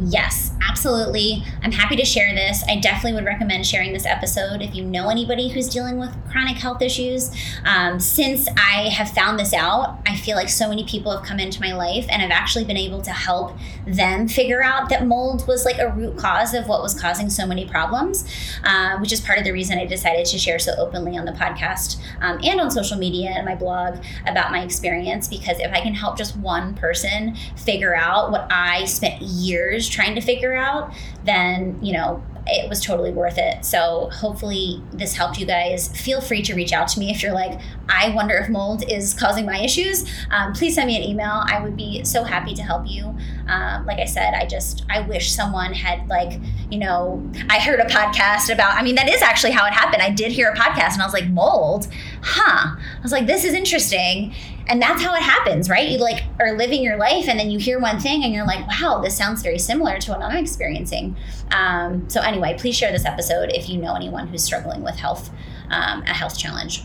[0.00, 1.44] Yes, absolutely.
[1.62, 2.64] I'm happy to share this.
[2.68, 6.56] I definitely would recommend sharing this episode if you know anybody who's dealing with chronic
[6.56, 7.30] health issues.
[7.64, 11.38] Um, since I have found this out, I feel like so many people have come
[11.38, 15.46] into my life and I've actually been able to help them figure out that mold
[15.46, 18.24] was like a root cause of what was causing so many problems,
[18.64, 21.32] uh, which is part of the reason I decided to share so openly on the
[21.32, 25.28] podcast um, and on social media and my blog about my experience.
[25.28, 30.14] Because if I can help just one person figure out what I spent years trying
[30.14, 30.92] to figure out,
[31.24, 33.64] then, you know, it was totally worth it.
[33.64, 35.88] So hopefully this helped you guys.
[35.88, 39.14] Feel free to reach out to me if you're like, I wonder if mold is
[39.14, 40.08] causing my issues.
[40.30, 41.44] Um, please send me an email.
[41.46, 43.16] I would be so happy to help you.
[43.46, 46.40] Um, like I said, I just I wish someone had like
[46.70, 48.76] you know I heard a podcast about.
[48.76, 50.02] I mean that is actually how it happened.
[50.02, 51.88] I did hear a podcast and I was like mold,
[52.22, 52.76] huh?
[52.76, 54.34] I was like this is interesting
[54.66, 57.58] and that's how it happens right you like are living your life and then you
[57.58, 61.16] hear one thing and you're like wow this sounds very similar to what i'm experiencing
[61.50, 65.30] um, so anyway please share this episode if you know anyone who's struggling with health
[65.70, 66.82] um, a health challenge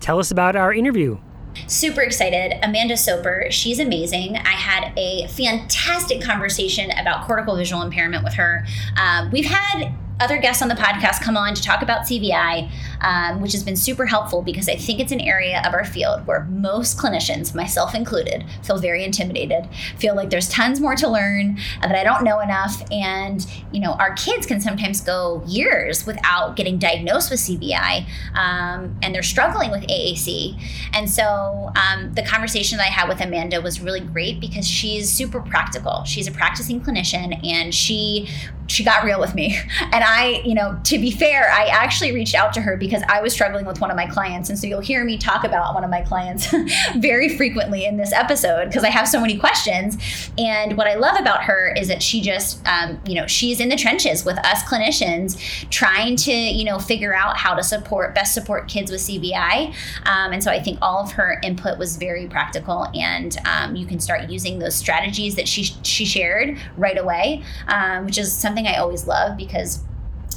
[0.00, 1.18] tell us about our interview
[1.66, 2.58] super excited.
[2.62, 4.36] Amanda Soper, she's amazing.
[4.36, 8.64] I had a fantastic conversation about cortical visual impairment with her.
[8.96, 13.40] Um, we've had other guests on the podcast come on to talk about CVI, um,
[13.40, 16.44] which has been super helpful because I think it's an area of our field where
[16.44, 21.88] most clinicians, myself included, feel very intimidated, feel like there's tons more to learn, uh,
[21.88, 22.82] that I don't know enough.
[22.90, 28.96] And, you know, our kids can sometimes go years without getting diagnosed with CVI um,
[29.02, 30.60] and they're struggling with AAC.
[30.92, 35.10] And so um, the conversation that I had with Amanda was really great because she's
[35.10, 36.04] super practical.
[36.04, 38.28] She's a practicing clinician and she
[38.68, 39.58] she got real with me.
[39.90, 43.20] And I, you know, to be fair, I actually reached out to her because I
[43.20, 44.48] was struggling with one of my clients.
[44.48, 46.48] And so you'll hear me talk about one of my clients
[46.96, 49.96] very frequently in this episode because I have so many questions.
[50.38, 53.68] And what I love about her is that she just, um, you know, she's in
[53.68, 55.38] the trenches with us clinicians
[55.70, 59.74] trying to, you know, figure out how to support, best support kids with CVI.
[60.06, 62.88] Um, and so I think all of her input was very practical.
[62.94, 68.06] And um, you can start using those strategies that she, she shared right away, um,
[68.06, 69.80] which is something I always love because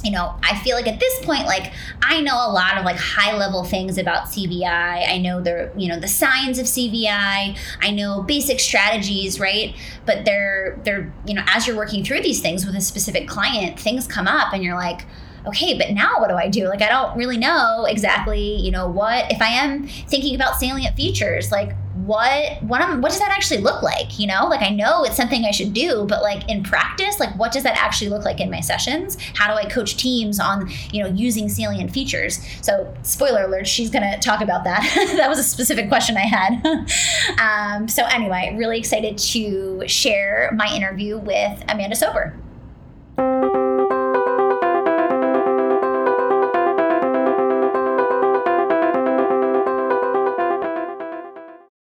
[0.02, 2.96] you know, I feel like at this point, like I know a lot of like
[2.96, 5.08] high level things about CVI.
[5.08, 7.56] I know the, you know, the signs of CVI.
[7.80, 9.74] I know basic strategies, right?
[10.04, 13.78] But they're, they're, you know, as you're working through these things with a specific client,
[13.78, 15.06] things come up and you're like,
[15.46, 16.68] okay, but now what do I do?
[16.68, 20.96] Like, I don't really know exactly, you know, what if I am thinking about salient
[20.96, 21.74] features, like
[22.06, 24.46] what what am what does that actually look like you know?
[24.46, 27.62] Like i know it's something i should do but like in practice like what does
[27.62, 29.16] that actually look like in my sessions?
[29.34, 32.44] How do i coach teams on you know using salient features?
[32.62, 34.82] So spoiler alert she's going to talk about that.
[35.22, 36.62] That was a specific question i had.
[37.38, 42.34] Um, so anyway really excited to share my interview with amanda soper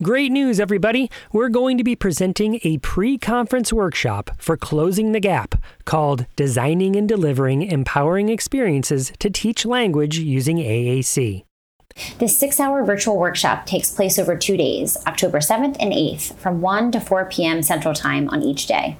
[0.06, 1.10] Great news, everybody!
[1.34, 6.96] We're going to be presenting a pre conference workshop for Closing the Gap called Designing
[6.96, 11.44] and Delivering Empowering Experiences to Teach Language Using AAC.
[12.20, 16.62] This six hour virtual workshop takes place over two days, October 7th and 8th, from
[16.62, 17.63] 1 to 4 p.m.
[17.63, 18.98] Central Time on each day.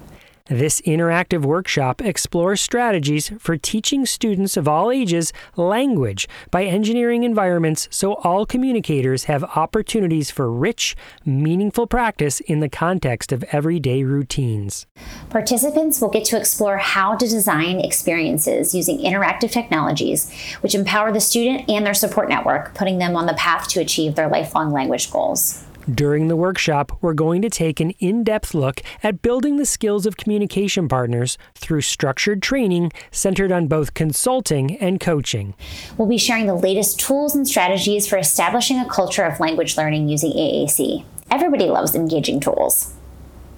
[0.50, 7.88] This interactive workshop explores strategies for teaching students of all ages language by engineering environments
[7.90, 14.86] so all communicators have opportunities for rich, meaningful practice in the context of everyday routines.
[15.32, 20.32] Participants will get to explore how to design experiences using interactive technologies,
[20.62, 24.14] which empower the student and their support network, putting them on the path to achieve
[24.14, 25.64] their lifelong language goals.
[25.93, 30.08] During the workshop, we're going to take an in depth look at building the skills
[30.08, 35.54] of communication partners through structured training centered on both consulting and coaching.
[35.95, 40.10] We'll be sharing the latest tools and strategies for establishing a culture of language learning
[40.10, 41.06] using AAC.
[41.30, 42.91] Everybody loves engaging tools.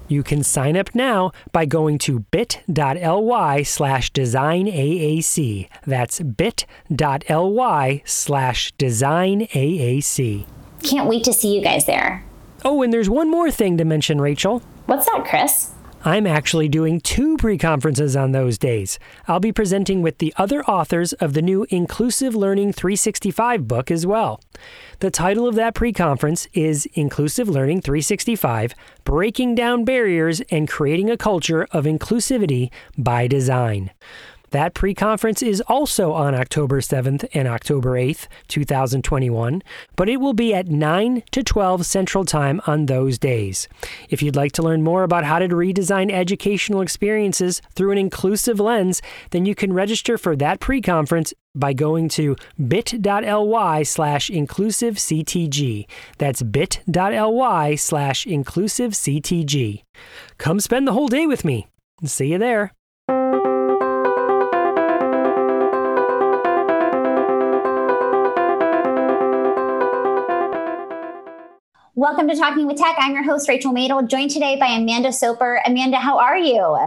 [0.10, 5.70] You can sign up now by going to bit.ly slash designaac.
[5.86, 10.46] That's bit.ly slash designaac.
[10.84, 12.24] Can't wait to see you guys there.
[12.64, 14.62] Oh, and there's one more thing to mention, Rachel.
[14.86, 15.72] What's that, Chris?
[16.04, 18.98] I'm actually doing two pre conferences on those days.
[19.28, 24.06] I'll be presenting with the other authors of the new Inclusive Learning 365 book as
[24.06, 24.40] well.
[25.00, 31.10] The title of that pre conference is Inclusive Learning 365 Breaking Down Barriers and Creating
[31.10, 33.92] a Culture of Inclusivity by Design.
[34.52, 39.62] That pre conference is also on October 7th and October 8th, 2021,
[39.96, 43.68] but it will be at 9 to 12 Central Time on those days.
[44.10, 48.60] If you'd like to learn more about how to redesign educational experiences through an inclusive
[48.60, 52.36] lens, then you can register for that pre conference by going to
[52.68, 55.86] bit.ly slash inclusivectg.
[56.18, 59.84] That's bit.ly slash inclusivectg.
[60.38, 61.68] Come spend the whole day with me.
[62.06, 62.77] See you there.
[71.98, 72.96] Welcome to Talking with Tech.
[73.00, 75.64] I'm your host, Rachel Madel, joined today by Amanda Soper.
[75.66, 76.78] Amanda, how are you?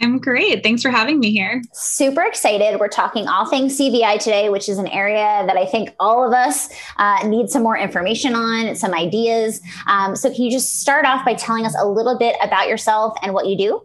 [0.00, 0.62] I'm great.
[0.62, 1.60] Thanks for having me here.
[1.74, 2.80] Super excited.
[2.80, 6.32] We're talking all things CVI today, which is an area that I think all of
[6.32, 9.60] us uh, need some more information on, some ideas.
[9.88, 13.14] Um, so, can you just start off by telling us a little bit about yourself
[13.20, 13.82] and what you do?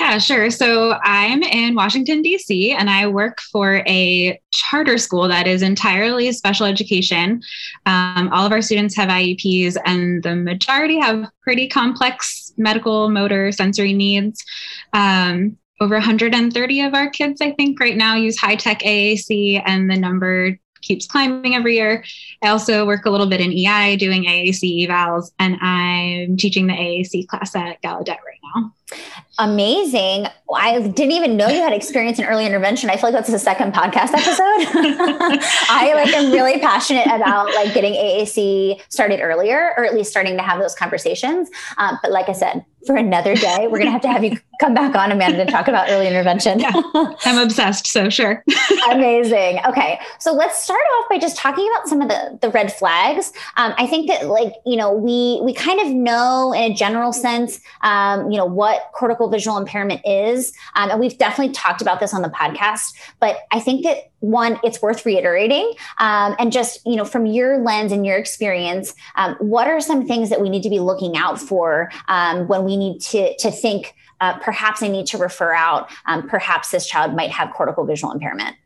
[0.00, 0.50] Yeah, sure.
[0.50, 6.32] So I'm in Washington, D.C., and I work for a charter school that is entirely
[6.32, 7.42] special education.
[7.84, 13.52] Um, all of our students have IEPs, and the majority have pretty complex medical, motor,
[13.52, 14.42] sensory needs.
[14.94, 19.90] Um, over 130 of our kids, I think, right now use high tech AAC, and
[19.90, 22.02] the number keeps climbing every year.
[22.42, 26.72] I also work a little bit in EI doing AAC evals, and I'm teaching the
[26.72, 28.74] AAC class at Gallaudet right now.
[29.38, 30.26] Amazing.
[30.54, 32.90] I didn't even know you had experience in early intervention.
[32.90, 35.40] I feel like that's the second podcast episode.
[35.70, 40.36] I like am really passionate about like getting AAC started earlier, or at least starting
[40.36, 41.48] to have those conversations.
[41.78, 44.74] Um, but like I said, for another day, we're gonna have to have you come
[44.74, 46.60] back on, Amanda, to talk about early intervention.
[46.60, 46.72] Yeah,
[47.24, 48.42] I'm obsessed, so sure.
[48.90, 49.60] Amazing.
[49.66, 53.32] Okay, so let's start off by just talking about some of the the red flags.
[53.56, 57.12] Um, I think that like you know we we kind of know in a general
[57.12, 60.52] sense, um, you know what cortical visual impairment is.
[60.74, 64.58] Um, and we've definitely talked about this on the podcast, but I think that one,
[64.62, 65.72] it's worth reiterating.
[65.98, 70.06] Um, and just, you know, from your lens and your experience, um, what are some
[70.06, 73.50] things that we need to be looking out for um, when we need to, to
[73.50, 77.86] think uh, perhaps I need to refer out, um, perhaps this child might have cortical
[77.86, 78.56] visual impairment?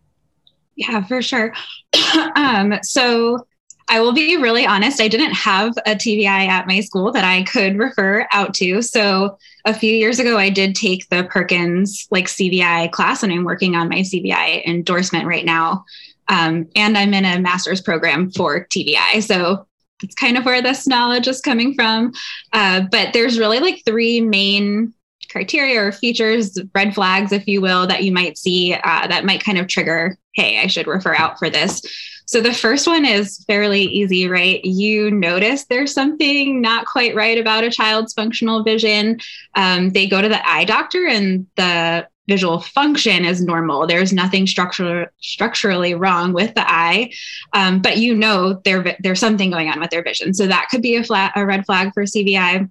[0.77, 1.55] Yeah, for sure.
[2.37, 3.47] um, so
[3.89, 7.43] I will be really honest, I didn't have a TVI at my school that I
[7.43, 8.81] could refer out to.
[8.83, 13.45] So a few years ago, I did take the Perkins like CVI class, and I'm
[13.45, 15.85] working on my CVI endorsement right now.
[16.29, 19.23] Um, and I'm in a master's program for TVI.
[19.23, 19.67] So
[20.01, 22.13] that's kind of where this knowledge is coming from.
[22.53, 24.95] Uh, but there's really like three main
[25.31, 29.43] criteria or features, red flags, if you will, that you might see uh, that might
[29.43, 31.83] kind of trigger, hey, I should refer out for this.
[32.27, 34.65] So the first one is fairly easy, right?
[34.65, 39.21] You notice there's something not quite right about a child's functional vision.
[39.55, 43.87] Um, they go to the eye doctor and the visual function is normal.
[43.87, 47.13] There's nothing structural, structurally wrong with the eye,
[47.53, 50.33] um, but you know there, there's something going on with their vision.
[50.33, 52.57] So that could be a, flat, a red flag for CVI.
[52.57, 52.71] And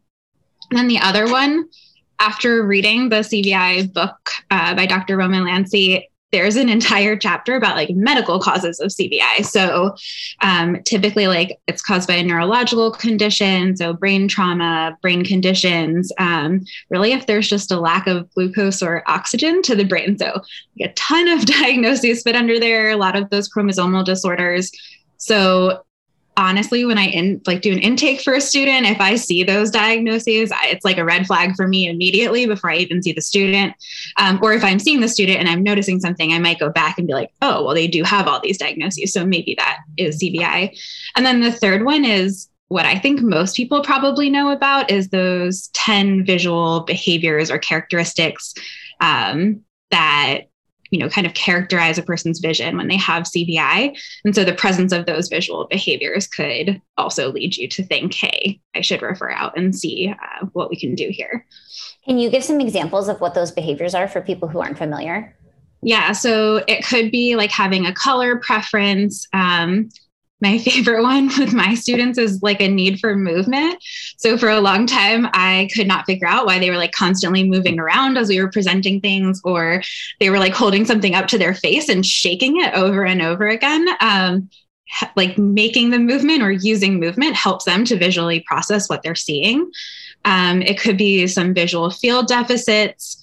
[0.71, 1.69] then the other one,
[2.19, 4.17] after reading the CVI book
[4.49, 5.17] uh, by Dr.
[5.17, 9.45] Roman-Lantzy, there's an entire chapter about like medical causes of CVI.
[9.45, 9.95] So
[10.41, 16.11] um, typically, like it's caused by a neurological condition, so brain trauma, brain conditions.
[16.17, 20.41] Um, really, if there's just a lack of glucose or oxygen to the brain, so
[20.79, 22.89] like a ton of diagnoses fit under there.
[22.89, 24.71] A lot of those chromosomal disorders.
[25.17, 25.82] So
[26.37, 29.69] honestly when i in like do an intake for a student if i see those
[29.69, 33.73] diagnoses it's like a red flag for me immediately before i even see the student.
[34.17, 36.97] Um, or if i'm seeing the student and i'm noticing something i might go back
[36.97, 40.21] and be like oh well they do have all these diagnoses so maybe that is
[40.21, 40.77] cvi
[41.15, 45.09] and then the third one is what i think most people probably know about is
[45.09, 48.53] those 10 visual behaviors or characteristics
[49.01, 50.47] um, that
[50.93, 54.53] you know kind of characterize a person's vision when they have cvi and so the
[54.53, 59.31] presence of those visual behaviors could also lead you to think hey i should refer
[59.31, 61.45] out and see uh, what we can do here.
[62.05, 65.35] Can you give some examples of what those behaviors are for people who aren't familiar?
[65.81, 69.89] Yeah so it could be like having a color preference um,
[70.43, 73.83] my favorite one with my students is like a need for movement.
[74.17, 77.43] So for a long time, I could not figure out why they were like constantly
[77.49, 79.81] moving around as we were presenting things, or
[80.19, 83.47] they were like holding something up to their face and shaking it over and over
[83.47, 83.87] again.
[83.99, 84.49] Um,
[85.15, 89.71] like making the movement or using movement helps them to visually process what they're seeing.
[90.25, 93.22] Um, it could be some visual field deficits.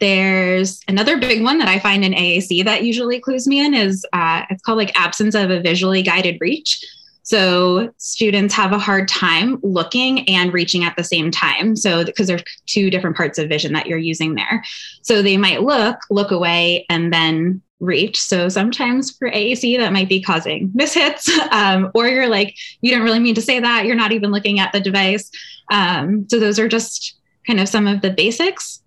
[0.00, 4.06] There's another big one that I find in AAC that usually clues me in is
[4.12, 6.84] uh, it's called like absence of a visually guided reach.
[7.28, 11.76] So students have a hard time looking and reaching at the same time.
[11.76, 14.64] So because there's two different parts of vision that you're using there.
[15.02, 18.18] So they might look, look away, and then reach.
[18.18, 23.04] So sometimes for AAC, that might be causing mishits, um, or you're like, you don't
[23.04, 23.84] really mean to say that.
[23.84, 25.30] You're not even looking at the device.
[25.70, 28.82] Um, so those are just kind of some of the basics.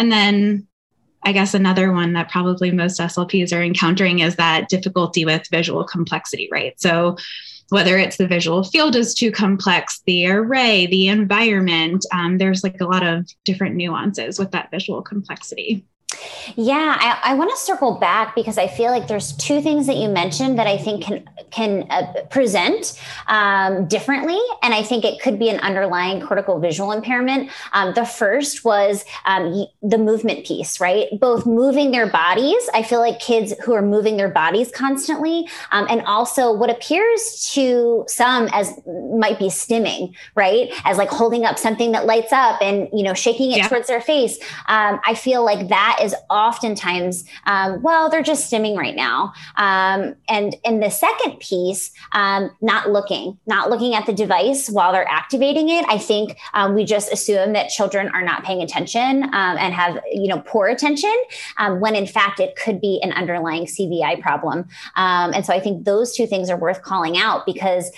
[0.00, 0.66] And then
[1.24, 5.84] I guess another one that probably most SLPs are encountering is that difficulty with visual
[5.84, 6.72] complexity, right?
[6.80, 7.18] So
[7.68, 12.80] whether it's the visual field is too complex, the array, the environment, um, there's like
[12.80, 15.84] a lot of different nuances with that visual complexity.
[16.56, 19.96] Yeah, I, I want to circle back because I feel like there's two things that
[19.96, 22.98] you mentioned that I think can can uh, present
[23.28, 27.50] um, differently, and I think it could be an underlying cortical visual impairment.
[27.72, 31.08] Um, the first was um, the movement piece, right?
[31.20, 32.68] Both moving their bodies.
[32.74, 37.50] I feel like kids who are moving their bodies constantly, um, and also what appears
[37.54, 40.70] to some as might be stimming, right?
[40.84, 43.68] As like holding up something that lights up and you know shaking it yeah.
[43.68, 44.38] towards their face.
[44.66, 49.32] Um, I feel like that is oftentimes, um, well, they're just stimming right now.
[49.56, 54.92] Um, and in the second piece, um, not looking, not looking at the device while
[54.92, 55.84] they're activating it.
[55.88, 60.00] I think um, we just assume that children are not paying attention um, and have,
[60.10, 61.14] you know, poor attention,
[61.58, 64.66] um, when in fact it could be an underlying CVI problem.
[64.96, 67.90] and so I think those two things are worth calling out because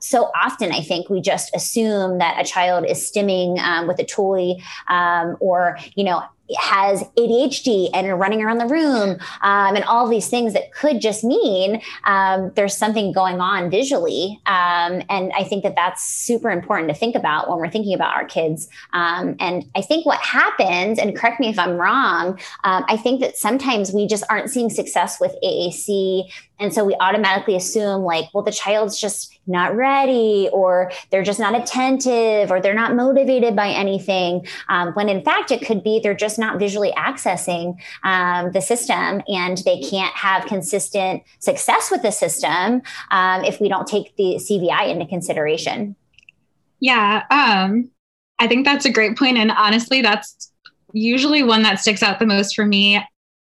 [0.00, 4.54] so often I think we just assume that a child is stimming with a toy
[5.40, 6.22] or, you know,
[6.58, 11.24] has ADHD and running around the room um, and all these things that could just
[11.24, 14.40] mean um, there's something going on visually.
[14.46, 18.14] Um, and I think that that's super important to think about when we're thinking about
[18.14, 18.68] our kids.
[18.92, 23.20] Um, and I think what happens, and correct me if I'm wrong, um, I think
[23.20, 28.26] that sometimes we just aren't seeing success with AAC and so we automatically assume, like,
[28.32, 33.54] well, the child's just not ready, or they're just not attentive, or they're not motivated
[33.54, 34.46] by anything.
[34.68, 39.22] Um, when in fact, it could be they're just not visually accessing um, the system
[39.28, 44.36] and they can't have consistent success with the system um, if we don't take the
[44.36, 45.94] CVI into consideration.
[46.80, 47.24] Yeah.
[47.30, 47.90] Um,
[48.38, 49.38] I think that's a great point.
[49.38, 50.52] And honestly, that's
[50.92, 53.02] usually one that sticks out the most for me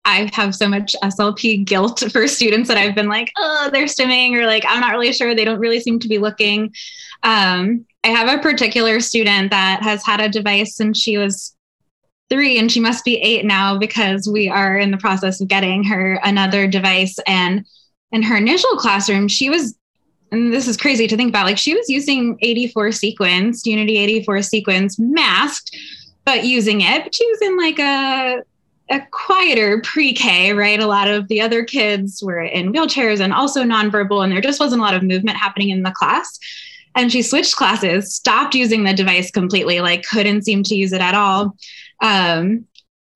[0.06, 4.34] I have so much SLP guilt for students that I've been like, oh, they're stimming,
[4.34, 5.34] or like, I'm not really sure.
[5.34, 6.72] They don't really seem to be looking.
[7.24, 11.54] Um, I have a particular student that has had a device since she was
[12.30, 15.82] three, and she must be eight now because we are in the process of getting
[15.84, 17.18] her another device.
[17.26, 17.66] And
[18.12, 19.76] in her initial classroom, she was
[20.32, 24.42] and this is crazy to think about like she was using 84 sequence unity 84
[24.42, 25.76] sequence masked
[26.24, 28.42] but using it but she was in like a
[28.88, 30.80] a quieter pre-K, right?
[30.80, 34.60] A lot of the other kids were in wheelchairs and also nonverbal, and there just
[34.60, 36.38] wasn't a lot of movement happening in the class.
[36.94, 41.00] And she switched classes, stopped using the device completely, like couldn't seem to use it
[41.00, 41.56] at all.
[42.00, 42.66] Um,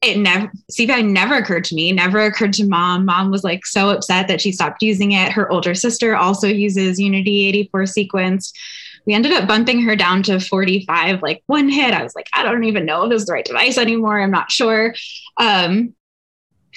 [0.02, 3.04] it never CVI never occurred to me, never occurred to mom.
[3.04, 5.32] Mom was like so upset that she stopped using it.
[5.32, 8.52] Her older sister also uses Unity 84 sequence
[9.06, 11.94] we ended up bumping her down to 45 like one hit.
[11.94, 14.20] I was like i don't even know if this is the right device anymore.
[14.20, 14.94] I'm not sure.
[15.38, 15.94] Um,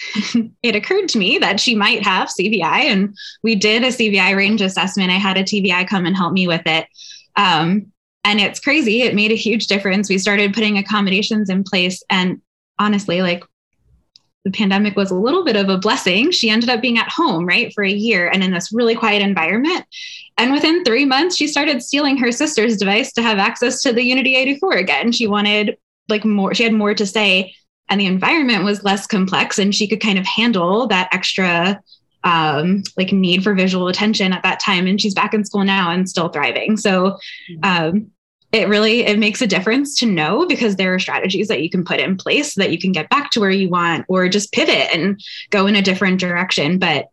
[0.64, 4.62] it occurred to me that she might have cvi and we did a cvi range
[4.62, 5.12] assessment.
[5.12, 6.88] I had a tvi come and help me with it.
[7.36, 7.92] Um,
[8.26, 9.02] and it's crazy.
[9.02, 10.10] It made a huge difference.
[10.10, 12.02] We started putting accommodations in place.
[12.10, 12.42] And
[12.80, 13.44] honestly like
[14.44, 16.32] the pandemic was a little bit of a blessing.
[16.32, 19.22] She ended up being at home, right, for a year and in this really quiet
[19.22, 19.86] environment.
[20.38, 24.04] And within three months, she started stealing her sister's device to have access to the
[24.04, 25.12] Unity 84 again.
[25.12, 25.78] She wanted
[26.10, 27.56] like more, she had more to say,
[27.90, 31.82] and the environment was less complex, and she could kind of handle that extra
[32.24, 34.88] um, like need for visual attention at that time.
[34.88, 36.78] And she's back in school now and still thriving.
[36.78, 37.18] So
[37.52, 37.60] mm-hmm.
[37.64, 38.12] um,
[38.54, 41.84] it really it makes a difference to know because there are strategies that you can
[41.84, 44.54] put in place so that you can get back to where you want or just
[44.54, 46.78] pivot and go in a different direction.
[46.80, 47.08] But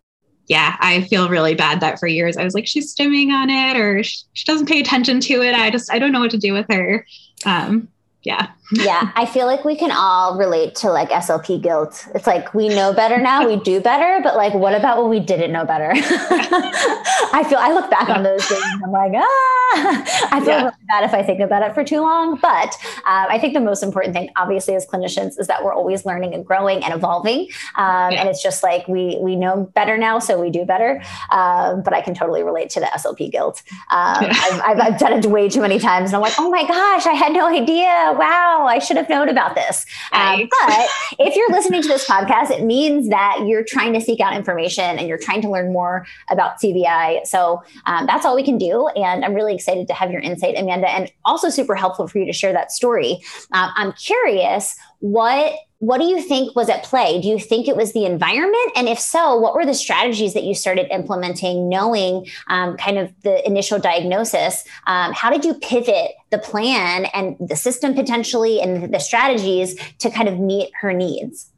[0.47, 3.77] yeah i feel really bad that for years i was like she's stimming on it
[3.77, 5.55] or she doesn't pay attention to it.
[5.55, 7.07] I just i don't know what to do with her.
[7.47, 7.89] Um,
[8.25, 12.53] yeah yeah i feel like we can all relate to like slp guilt it's like
[12.55, 15.65] we know better now we do better but like what about when we didn't know
[15.65, 20.49] better i feel i look back on those days and i'm like ah i feel
[20.49, 20.63] yeah.
[20.63, 23.61] really bad if i think about it for too long but uh, i think the
[23.61, 27.41] most important thing obviously as clinicians is that we're always learning and growing and evolving
[27.77, 28.21] um, yeah.
[28.21, 31.93] and it's just like we we know better now so we do better um, but
[31.93, 34.21] i can totally relate to the slp guilt um.
[34.21, 37.07] I've, I've, I've done it way too many times and i'm like oh my gosh
[37.07, 39.87] i had no idea wow wow, I should have known about this.
[40.13, 40.89] Um, but
[41.19, 44.99] if you're listening to this podcast, it means that you're trying to seek out information
[44.99, 47.27] and you're trying to learn more about CVI.
[47.27, 48.89] So um, that's all we can do.
[48.89, 52.27] And I'm really excited to have your insight, Amanda, and also super helpful for you
[52.27, 53.21] to share that story.
[53.53, 57.23] Um, I'm curious what what do you think was at play?
[57.23, 58.73] Do you think it was the environment?
[58.77, 63.11] And if so, what were the strategies that you started implementing, knowing um, kind of
[63.23, 64.63] the initial diagnosis?
[64.87, 70.11] Um, how did you pivot the plan and the system potentially and the strategies to
[70.11, 71.51] kind of meet her needs?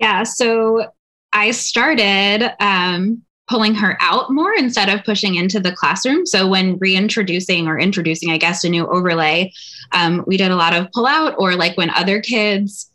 [0.00, 0.90] Yeah, so
[1.32, 6.26] I started um, pulling her out more instead of pushing into the classroom.
[6.26, 9.52] So when reintroducing or introducing, I guess, a new overlay,
[9.92, 12.90] um, we did a lot of pull out, or like when other kids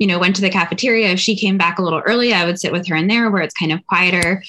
[0.00, 1.10] you know, went to the cafeteria.
[1.10, 3.42] If she came back a little early, I would sit with her in there where
[3.42, 4.42] it's kind of quieter.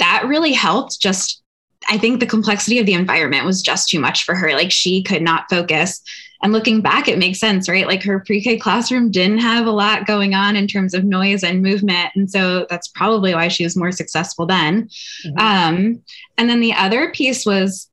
[0.00, 1.00] That really helped.
[1.00, 1.40] Just,
[1.88, 4.52] I think the complexity of the environment was just too much for her.
[4.52, 6.02] Like she could not focus.
[6.42, 7.86] And looking back, it makes sense, right?
[7.86, 11.44] Like her pre K classroom didn't have a lot going on in terms of noise
[11.44, 12.10] and movement.
[12.16, 14.88] And so that's probably why she was more successful then.
[15.24, 15.38] Mm-hmm.
[15.38, 16.02] Um,
[16.36, 17.88] and then the other piece was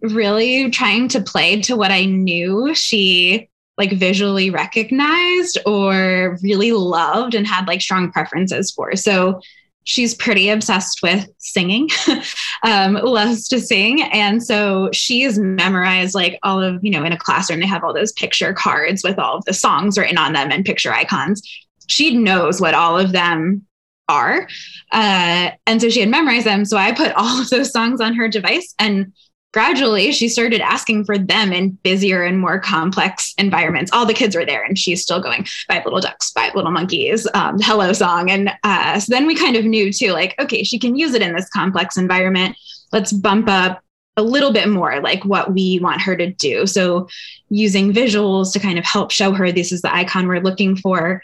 [0.00, 3.48] really trying to play to what I knew she
[3.78, 8.96] like visually recognized or really loved and had like strong preferences for.
[8.96, 9.40] So
[9.84, 11.88] she's pretty obsessed with singing,
[12.62, 14.02] um, loves to sing.
[14.02, 17.94] And so she's memorized like all of, you know, in a classroom, they have all
[17.94, 21.40] those picture cards with all of the songs written on them and picture icons.
[21.86, 23.64] She knows what all of them
[24.08, 24.48] are.
[24.92, 26.64] Uh, and so she had memorized them.
[26.64, 29.12] So I put all of those songs on her device and
[29.52, 33.92] gradually she started asking for them in busier and more complex environments.
[33.92, 37.26] All the kids were there, and she's still going five little ducks, five little monkeys,
[37.34, 38.30] um, hello song.
[38.30, 41.22] And uh, so then we kind of knew too, like, okay, she can use it
[41.22, 42.56] in this complex environment.
[42.92, 43.82] Let's bump up
[44.16, 46.66] a little bit more like what we want her to do.
[46.66, 47.08] So
[47.50, 51.22] using visuals to kind of help show her this is the icon we're looking for.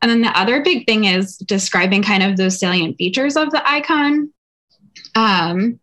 [0.00, 3.68] And then the other big thing is describing kind of those salient features of the
[3.68, 4.32] icon.
[5.16, 5.80] Um,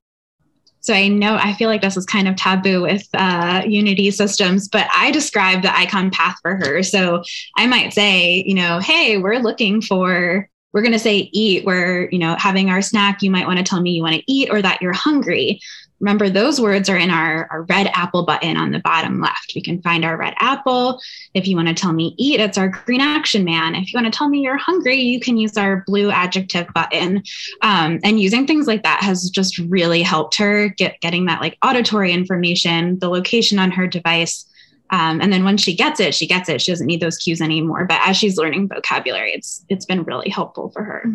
[0.84, 4.68] so I know I feel like this is kind of taboo with uh, Unity systems,
[4.68, 6.84] but I describe the icon path for her.
[6.84, 7.24] So
[7.58, 12.10] I might say, you know, hey, we're looking for we're going to say eat we're
[12.10, 14.50] you know having our snack you might want to tell me you want to eat
[14.50, 15.62] or that you're hungry
[16.04, 19.54] Remember, those words are in our, our red apple button on the bottom left.
[19.56, 20.99] We can find our red apple.
[21.34, 23.74] If you want to tell me eat, it's our green action man.
[23.74, 27.24] If you want to tell me you're hungry, you can use our blue adjective button.
[27.62, 31.58] Um, and using things like that has just really helped her get getting that like
[31.64, 34.45] auditory information, the location on her device.
[34.89, 36.62] Um, and then when she gets it, she gets it.
[36.62, 37.86] She doesn't need those cues anymore.
[37.86, 41.06] But as she's learning vocabulary, it's it's been really helpful for her.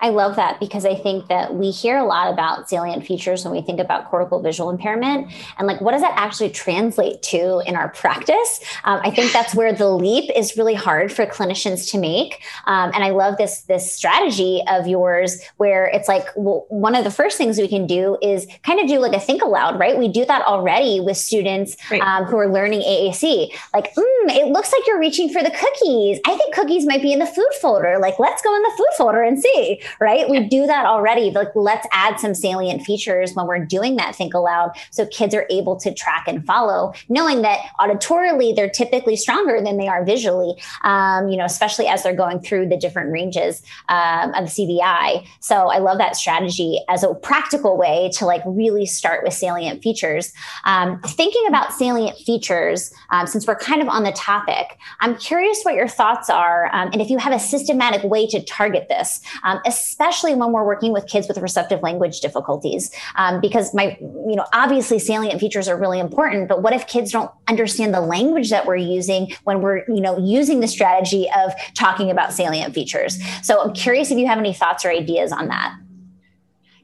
[0.00, 3.52] I love that because I think that we hear a lot about salient features when
[3.52, 5.32] we think about cortical visual impairment.
[5.58, 8.60] And like, what does that actually translate to in our practice?
[8.84, 12.42] Um, I think that's where the leap is really hard for clinicians to make.
[12.66, 17.04] Um, and I love this, this strategy of yours where it's like, well, one of
[17.04, 19.96] the first things we can do is kind of do like a think aloud, right?
[19.96, 22.02] We do that already with students right.
[22.02, 23.56] um, who are learning AAC.
[23.72, 26.18] Like, mm, it looks like you're reaching for the cookies.
[26.26, 27.98] I think cookies might be in the food folder.
[27.98, 30.28] Like, let's go in the food folder and see see, right?
[30.28, 31.30] We do that already.
[31.30, 35.46] Like, let's add some salient features when we're doing that think aloud so kids are
[35.50, 40.54] able to track and follow, knowing that auditorily they're typically stronger than they are visually,
[40.82, 45.26] um, you know, especially as they're going through the different ranges um, of CVI.
[45.40, 49.82] So I love that strategy as a practical way to like really start with salient
[49.82, 50.32] features.
[50.64, 55.62] Um, thinking about salient features, um, since we're kind of on the topic, I'm curious
[55.62, 59.20] what your thoughts are um, and if you have a systematic way to target this
[59.42, 62.90] um, especially when we're working with kids with receptive language difficulties.
[63.16, 67.10] Um, because my, you know, obviously salient features are really important, but what if kids
[67.10, 71.52] don't understand the language that we're using when we're, you know, using the strategy of
[71.74, 73.18] talking about salient features?
[73.42, 75.74] So I'm curious if you have any thoughts or ideas on that.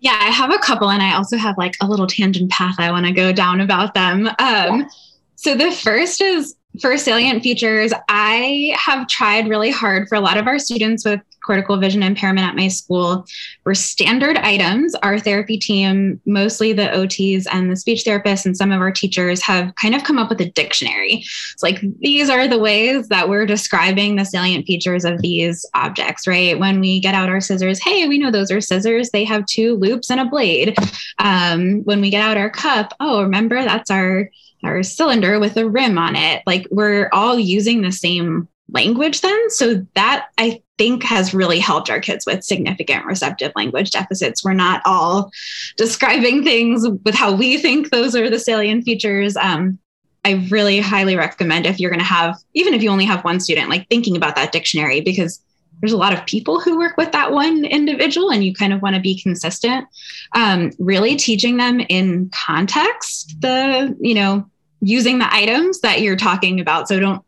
[0.00, 2.90] Yeah, I have a couple, and I also have like a little tangent path I
[2.90, 4.28] want to go down about them.
[4.28, 4.88] Um, yeah.
[5.36, 10.36] So the first is for salient features, I have tried really hard for a lot
[10.38, 11.20] of our students with
[11.50, 13.26] cortical vision impairment at my school
[13.64, 14.94] were standard items.
[15.02, 19.42] Our therapy team, mostly the OTs and the speech therapists, and some of our teachers
[19.42, 21.24] have kind of come up with a dictionary.
[21.52, 26.28] It's like these are the ways that we're describing the salient features of these objects,
[26.28, 26.56] right?
[26.56, 29.10] When we get out our scissors, hey, we know those are scissors.
[29.10, 30.76] They have two loops and a blade.
[31.18, 34.30] Um, when we get out our cup, oh, remember that's our
[34.62, 36.44] our cylinder with a rim on it.
[36.46, 39.50] Like we're all using the same language then.
[39.50, 44.44] So that I think has really helped our kids with significant receptive language deficits.
[44.44, 45.30] We're not all
[45.76, 49.36] describing things with how we think those are the salient features.
[49.36, 49.78] Um,
[50.24, 53.40] I really highly recommend if you're going to have, even if you only have one
[53.40, 55.40] student, like thinking about that dictionary because
[55.80, 58.82] there's a lot of people who work with that one individual and you kind of
[58.82, 59.86] want to be consistent.
[60.34, 64.46] Um, really teaching them in context, the, you know,
[64.80, 66.88] using the items that you're talking about.
[66.88, 67.24] So don't,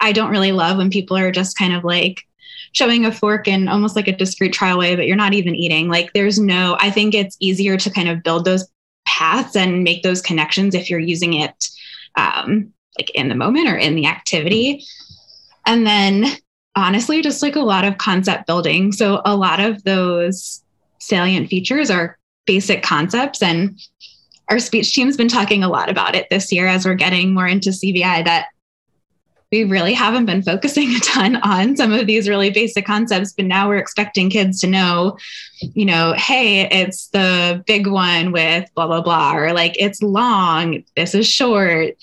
[0.00, 2.22] I don't really love when people are just kind of like,
[2.72, 5.88] showing a fork in almost like a discrete trial way, but you're not even eating.
[5.88, 8.68] Like there's no, I think it's easier to kind of build those
[9.06, 11.68] paths and make those connections if you're using it
[12.16, 14.84] um, like in the moment or in the activity.
[15.66, 16.26] And then
[16.76, 18.92] honestly, just like a lot of concept building.
[18.92, 20.62] So a lot of those
[20.98, 23.78] salient features are basic concepts and
[24.50, 27.46] our speech team's been talking a lot about it this year as we're getting more
[27.46, 28.46] into CVI that
[29.50, 33.44] we really haven't been focusing a ton on some of these really basic concepts but
[33.44, 35.16] now we're expecting kids to know
[35.60, 40.82] you know hey it's the big one with blah blah blah or like it's long
[40.96, 41.96] this is short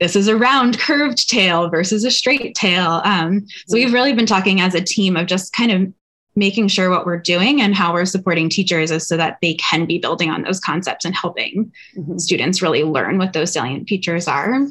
[0.00, 4.26] this is a round curved tail versus a straight tail um, so we've really been
[4.26, 5.92] talking as a team of just kind of
[6.38, 9.86] making sure what we're doing and how we're supporting teachers is so that they can
[9.86, 12.18] be building on those concepts and helping mm-hmm.
[12.18, 14.66] students really learn what those salient features are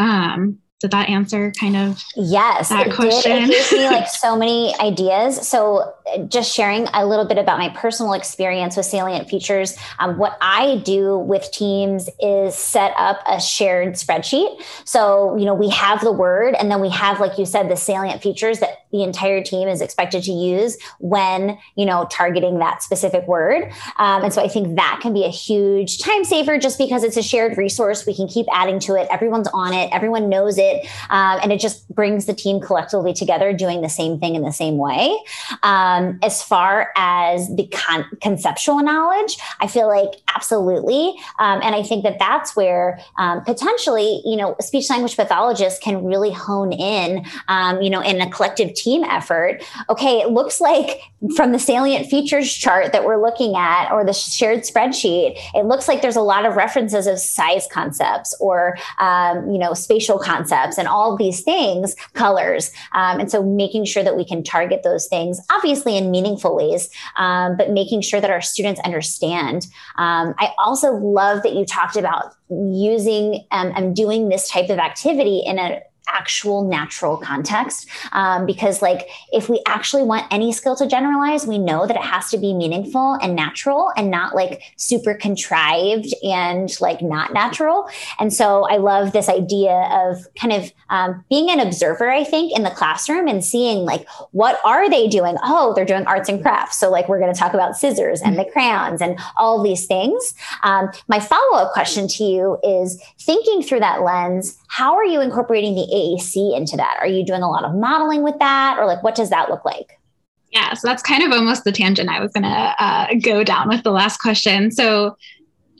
[0.00, 3.42] um, did that answer kind of yes that it question?
[3.42, 3.50] Did.
[3.50, 5.46] It gives me like so many ideas.
[5.46, 5.94] So
[6.28, 9.76] just sharing a little bit about my personal experience with salient features.
[9.98, 14.62] Um, what I do with teams is set up a shared spreadsheet.
[14.84, 17.76] So you know we have the word, and then we have, like you said, the
[17.76, 22.82] salient features that the entire team is expected to use when you know targeting that
[22.82, 23.72] specific word.
[23.98, 27.16] Um, and so I think that can be a huge time saver, just because it's
[27.16, 28.06] a shared resource.
[28.06, 29.08] We can keep adding to it.
[29.10, 29.88] Everyone's on it.
[29.90, 30.86] Everyone knows it.
[31.08, 34.52] Um, and it just brings the team collectively together doing the same thing in the
[34.52, 35.16] same way.
[35.62, 41.14] Um, as far as the con- conceptual knowledge, I feel like absolutely.
[41.38, 46.04] Um, and I think that that's where um, potentially, you know, speech language pathologists can
[46.04, 49.62] really hone in, um, you know, in a collective team effort.
[49.88, 51.00] Okay, it looks like
[51.36, 55.88] from the salient features chart that we're looking at or the shared spreadsheet, it looks
[55.88, 60.44] like there's a lot of references of size concepts or, um, you know, spatial concepts
[60.54, 62.70] concepts and all these things, colors.
[62.92, 66.88] Um, and so making sure that we can target those things, obviously in meaningful ways,
[67.16, 69.66] um, but making sure that our students understand.
[69.96, 74.78] Um, I also love that you talked about using um, and doing this type of
[74.78, 80.76] activity in a actual natural context um, because like if we actually want any skill
[80.76, 84.62] to generalize we know that it has to be meaningful and natural and not like
[84.76, 87.88] super contrived and like not natural.
[88.18, 92.56] And so i love this idea of kind of um, being an observer i think
[92.56, 95.36] in the classroom and seeing like what are they doing?
[95.42, 96.78] Oh they're doing arts and crafts.
[96.78, 100.34] So like we're going to talk about scissors and the crayons and all these things.
[100.62, 105.74] Um, my follow-up question to you is thinking through that lens how are you incorporating
[105.74, 106.96] the AAC into that?
[107.00, 109.64] Are you doing a lot of modeling with that, or like what does that look
[109.64, 109.98] like?
[110.50, 113.68] Yeah, so that's kind of almost the tangent I was going to uh, go down
[113.68, 114.70] with the last question.
[114.70, 115.16] So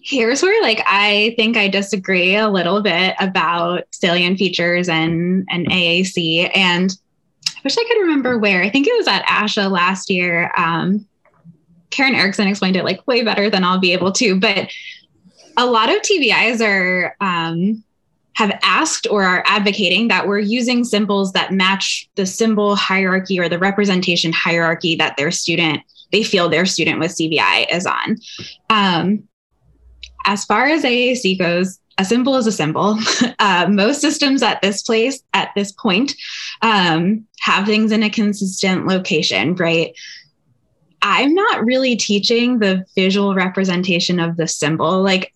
[0.02, 5.66] here's where like I think I disagree a little bit about salient features and and
[5.68, 6.96] AAC, and
[7.48, 8.62] I wish I could remember where.
[8.62, 10.52] I think it was at ASHA last year.
[10.56, 11.06] Um,
[11.90, 14.68] Karen Erickson explained it like way better than I'll be able to, but
[15.56, 17.84] a lot of TVIs are um,
[18.34, 23.48] have asked or are advocating that we're using symbols that match the symbol hierarchy or
[23.48, 25.80] the representation hierarchy that their student
[26.12, 28.18] they feel their student with CVI is on.
[28.70, 29.24] Um,
[30.26, 32.98] as far as AAC goes, a symbol is a symbol.
[33.40, 36.14] Uh, most systems at this place, at this point,
[36.62, 39.92] um, have things in a consistent location, right?
[41.02, 45.02] I'm not really teaching the visual representation of the symbol.
[45.02, 45.34] Like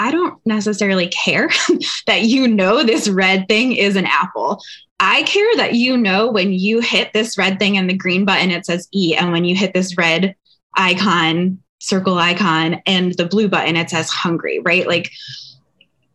[0.00, 1.50] I don't necessarily care
[2.06, 4.62] that you know this red thing is an apple.
[4.98, 8.50] I care that you know when you hit this red thing and the green button,
[8.50, 9.14] it says E.
[9.14, 10.34] And when you hit this red
[10.74, 14.86] icon, circle icon, and the blue button, it says hungry, right?
[14.86, 15.10] Like,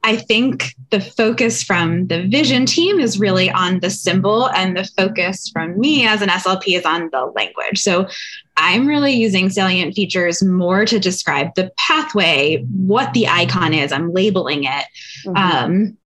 [0.06, 4.88] I think the focus from the vision team is really on the symbol, and the
[4.96, 7.80] focus from me as an SLP is on the language.
[7.80, 8.08] So
[8.56, 13.92] I'm really using salient features more to describe the pathway, what the icon is.
[13.92, 14.86] I'm labeling it.
[15.26, 15.38] Mm-hmm.
[15.38, 15.98] Um,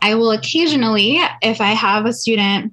[0.00, 2.72] I will occasionally, if I have a student,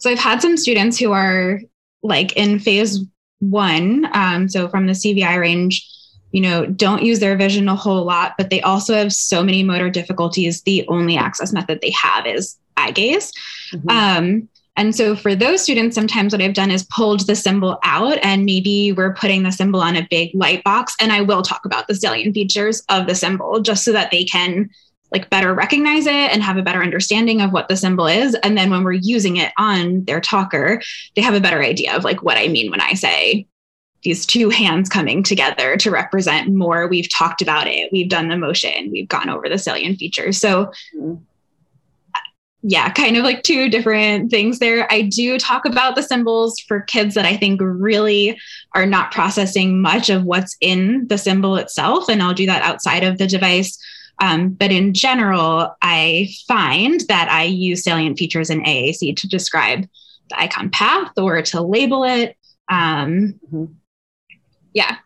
[0.00, 1.60] so I've had some students who are
[2.02, 2.98] like in phase
[3.38, 5.88] one, um, so from the CVI range
[6.32, 9.62] you know, don't use their vision a whole lot, but they also have so many
[9.62, 10.62] motor difficulties.
[10.62, 13.32] The only access method they have is eye gaze.
[13.72, 13.90] Mm-hmm.
[13.90, 18.18] Um, and so for those students, sometimes what I've done is pulled the symbol out
[18.22, 20.94] and maybe we're putting the symbol on a big light box.
[21.00, 24.22] And I will talk about the salient features of the symbol just so that they
[24.22, 24.70] can
[25.10, 28.58] like better recognize it and have a better understanding of what the symbol is and
[28.58, 30.82] then when we're using it on their talker
[31.16, 33.46] they have a better idea of like what i mean when i say
[34.04, 38.36] these two hands coming together to represent more we've talked about it we've done the
[38.36, 41.14] motion we've gone over the salient features so mm-hmm.
[42.62, 46.80] yeah kind of like two different things there i do talk about the symbols for
[46.82, 48.38] kids that i think really
[48.74, 53.04] are not processing much of what's in the symbol itself and i'll do that outside
[53.04, 53.78] of the device
[54.20, 59.88] um, but in general, I find that I use salient features in AAC to describe
[60.28, 62.36] the icon path or to label it.
[62.68, 63.64] Um, mm-hmm.
[64.72, 64.96] Yeah.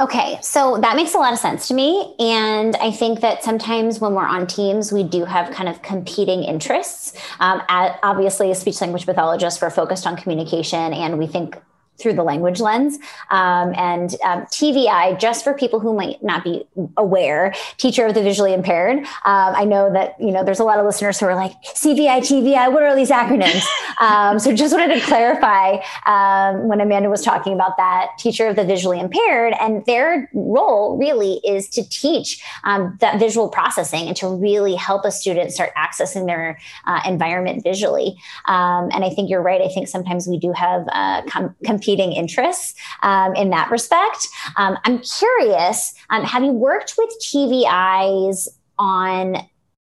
[0.00, 2.14] Okay, so that makes a lot of sense to me.
[2.18, 6.44] And I think that sometimes when we're on teams, we do have kind of competing
[6.44, 7.14] interests.
[7.40, 11.56] Um, at, obviously, speech language pathologists, we're focused on communication and we think
[12.00, 12.98] through the language lens.
[13.30, 18.22] Um, and um, TVI, just for people who might not be aware, teacher of the
[18.22, 18.98] visually impaired.
[18.98, 22.18] Um, I know that you know there's a lot of listeners who are like CVI,
[22.18, 22.72] TVI.
[22.72, 23.64] What are these acronyms?
[24.00, 25.76] Um, so just wanted to clarify
[26.06, 30.96] um, when Amanda was talking about that teacher of the visually impaired, and their role
[30.96, 35.70] really is to teach um, that visual processing and to really help a student start
[35.76, 38.16] accessing their uh, environment visually.
[38.46, 39.60] and I think you're right.
[39.60, 41.54] I think sometimes we do have uh, com-
[41.98, 44.28] interests um, in that respect.
[44.56, 49.36] Um, I'm curious, um, have you worked with TVIs on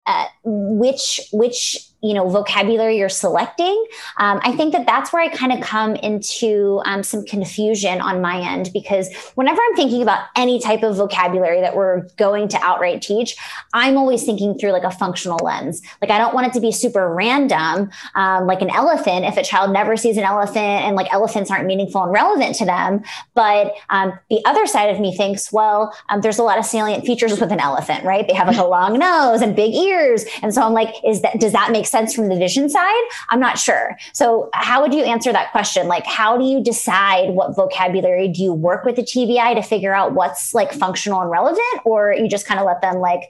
[0.08, 3.86] uh, which which you know vocabulary you're selecting
[4.18, 8.22] um, i think that that's where i kind of come into um, some confusion on
[8.22, 12.58] my end because whenever i'm thinking about any type of vocabulary that we're going to
[12.62, 13.36] outright teach
[13.74, 15.82] i'm always thinking through like a functional lens.
[16.02, 19.44] Like i don't want it to be super random um, like an elephant if a
[19.44, 23.04] child never sees an elephant and like elephants aren't meaningful and relevant to them.
[23.34, 27.06] But um, the other side of me thinks well um, there's a lot of salient
[27.06, 28.28] features with an elephant right?
[28.28, 30.26] They have like a long nose and big ears.
[30.44, 33.04] And so i'm like is that does that make sense from the vision side?
[33.30, 33.98] I'm not sure.
[34.14, 35.88] So, how would you answer that question?
[35.88, 39.94] Like, how do you decide what vocabulary do you work with the TVI to figure
[39.94, 43.22] out what's like functional and relevant, or you just kind of let them like,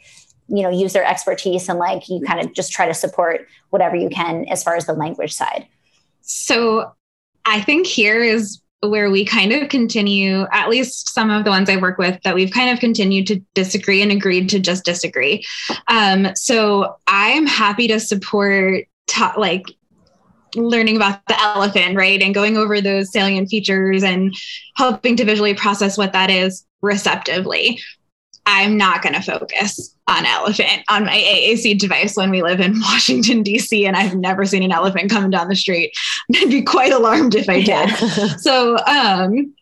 [0.47, 3.95] you know, use their expertise and like you kind of just try to support whatever
[3.95, 5.68] you can as far as the language side?
[6.22, 6.93] So,
[7.45, 11.70] I think here is where we kind of continue, at least some of the ones
[11.70, 15.44] I work with, that we've kind of continued to disagree and agreed to just disagree.
[15.88, 19.66] Um, so I'm happy to support ta- like
[20.56, 22.22] learning about the elephant, right?
[22.22, 24.34] And going over those salient features and
[24.76, 27.80] helping to visually process what that is receptively.
[28.48, 32.80] I'm not going to focus on elephant on my AAC device when we live in
[32.82, 35.93] Washington, D.C., and I've never seen an elephant coming down the street.
[36.36, 37.68] I'd be quite alarmed if I did.
[37.68, 37.95] Yeah.
[38.38, 39.54] so, um,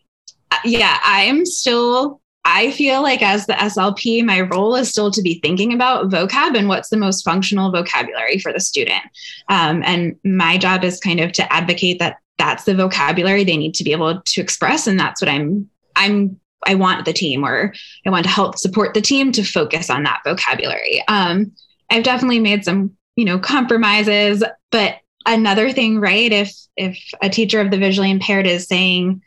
[0.64, 5.40] yeah, I'm still, I feel like as the SLP, my role is still to be
[5.40, 9.02] thinking about vocab and what's the most functional vocabulary for the student.
[9.48, 13.74] Um, and my job is kind of to advocate that that's the vocabulary they need
[13.74, 14.86] to be able to express.
[14.86, 17.74] And that's what I'm I'm I want the team or
[18.06, 21.02] I want to help support the team to focus on that vocabulary.
[21.08, 21.52] Um,
[21.90, 24.96] I've definitely made some, you know, compromises, but
[25.26, 26.32] another thing, right?
[26.32, 29.22] If if a teacher of the visually impaired is saying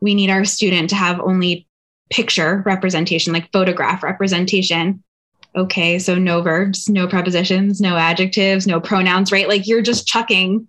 [0.00, 1.66] we need our student to have only
[2.10, 5.02] picture representation, like photograph representation.
[5.56, 9.48] Okay, so no verbs, no prepositions, no adjectives, no pronouns, right?
[9.48, 10.68] Like you're just chucking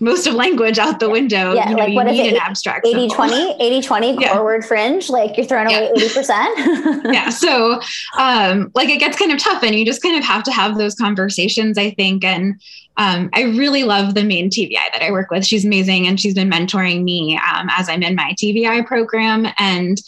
[0.00, 1.54] most of language out the window.
[1.54, 2.32] Yeah, you know, like what is it?
[2.34, 4.34] An abstract 80 20, 80 20 yeah.
[4.34, 6.08] forward fringe, like you're throwing away yeah.
[6.08, 7.04] 80%.
[7.12, 7.28] yeah.
[7.30, 7.80] So,
[8.18, 10.76] um, like it gets kind of tough and you just kind of have to have
[10.78, 12.24] those conversations, I think.
[12.24, 12.60] And
[12.96, 15.44] um, I really love the main TVI that I work with.
[15.44, 19.46] She's amazing and she's been mentoring me um, as I'm in my TVI program.
[19.58, 19.98] And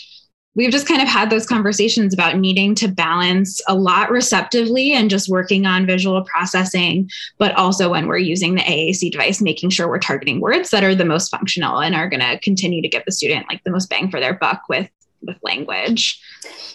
[0.57, 5.11] we've just kind of had those conversations about needing to balance a lot receptively and
[5.11, 9.86] just working on visual processing, but also when we're using the AAC device, making sure
[9.86, 13.04] we're targeting words that are the most functional and are going to continue to give
[13.04, 14.90] the student like the most bang for their buck with
[15.22, 16.20] with language.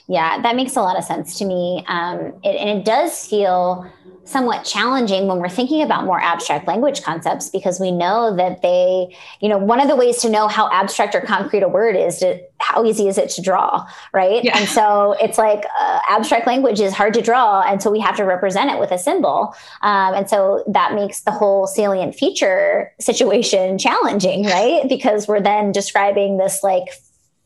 [0.07, 1.83] Yeah, that makes a lot of sense to me.
[1.87, 3.89] Um, it, and it does feel
[4.31, 9.15] somewhat challenging when we're thinking about more abstract language concepts because we know that they,
[9.39, 12.19] you know, one of the ways to know how abstract or concrete a word is
[12.19, 14.43] to how easy is it to draw, right?
[14.43, 14.57] Yeah.
[14.57, 18.15] And so it's like uh, abstract language is hard to draw, and so we have
[18.17, 22.91] to represent it with a symbol, um, and so that makes the whole salient feature
[22.99, 24.87] situation challenging, right?
[24.87, 26.89] Because we're then describing this like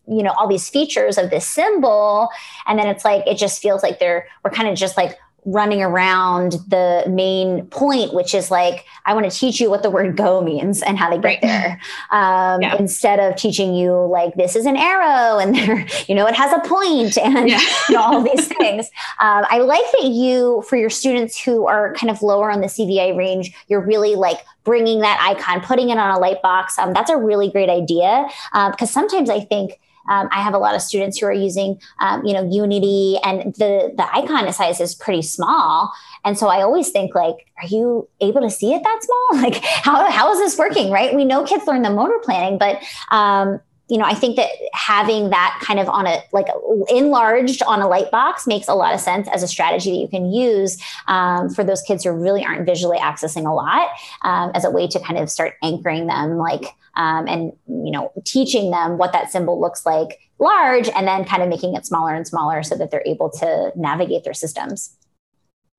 [0.08, 2.30] you know all these features of this symbol
[2.68, 5.82] and then it's like it just feels like they're we're kind of just like running
[5.82, 10.18] around the main point, which is like, I want to teach you what the word
[10.18, 11.42] go means and how to get right.
[11.42, 11.82] there.
[12.10, 12.76] Um, yeah.
[12.78, 16.52] Instead of teaching you, like, this is an arrow and there, you know, it has
[16.52, 17.62] a point and yeah.
[17.88, 18.88] you know, all these things.
[19.20, 22.68] Um, I like that you, for your students who are kind of lower on the
[22.68, 26.78] CVI range, you're really like bringing that icon, putting it on a light box.
[26.80, 30.58] Um, that's a really great idea because um, sometimes I think um, I have a
[30.58, 34.80] lot of students who are using, um, you know, Unity, and the the icon size
[34.80, 35.94] is pretty small.
[36.24, 39.16] And so I always think like, are you able to see it that small?
[39.46, 40.92] Like, how how is this working?
[40.92, 41.14] Right?
[41.16, 42.82] We know kids learn the motor planning, but
[43.12, 46.48] um, you know, I think that having that kind of on a like
[46.90, 50.08] enlarged on a light box makes a lot of sense as a strategy that you
[50.08, 53.90] can use um, for those kids who really aren't visually accessing a lot
[54.24, 58.12] um, as a way to kind of start anchoring them, like um, and you know,
[58.26, 62.16] teaching them what that symbol looks like large, and then kind of making it smaller
[62.16, 64.98] and smaller so that they're able to navigate their systems.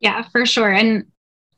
[0.00, 0.72] Yeah, for sure.
[0.72, 1.06] And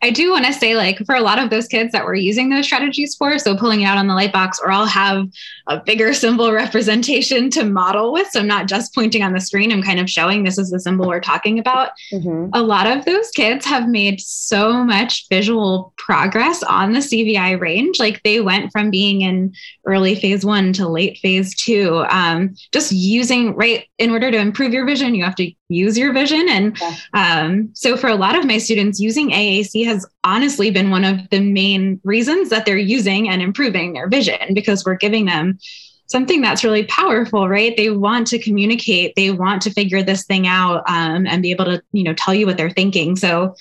[0.00, 2.48] I do want to say, like, for a lot of those kids that we're using
[2.48, 5.26] those strategies for, so pulling it out on the light box, or I'll have
[5.66, 8.28] a bigger symbol representation to model with.
[8.30, 10.78] So I'm not just pointing on the screen, I'm kind of showing this is the
[10.78, 11.90] symbol we're talking about.
[12.12, 12.50] Mm-hmm.
[12.52, 17.98] A lot of those kids have made so much visual progress on the CVI range.
[17.98, 19.52] Like, they went from being in
[19.84, 24.72] early phase one to late phase two, um, just using, right, in order to improve
[24.72, 26.48] your vision, you have to use your vision.
[26.48, 26.78] And
[27.14, 31.28] um, so for a lot of my students, using AAC has honestly been one of
[31.30, 35.58] the main reasons that they're using and improving their vision because we're giving them
[36.06, 40.46] something that's really powerful right they want to communicate they want to figure this thing
[40.46, 43.54] out um, and be able to you know tell you what they're thinking so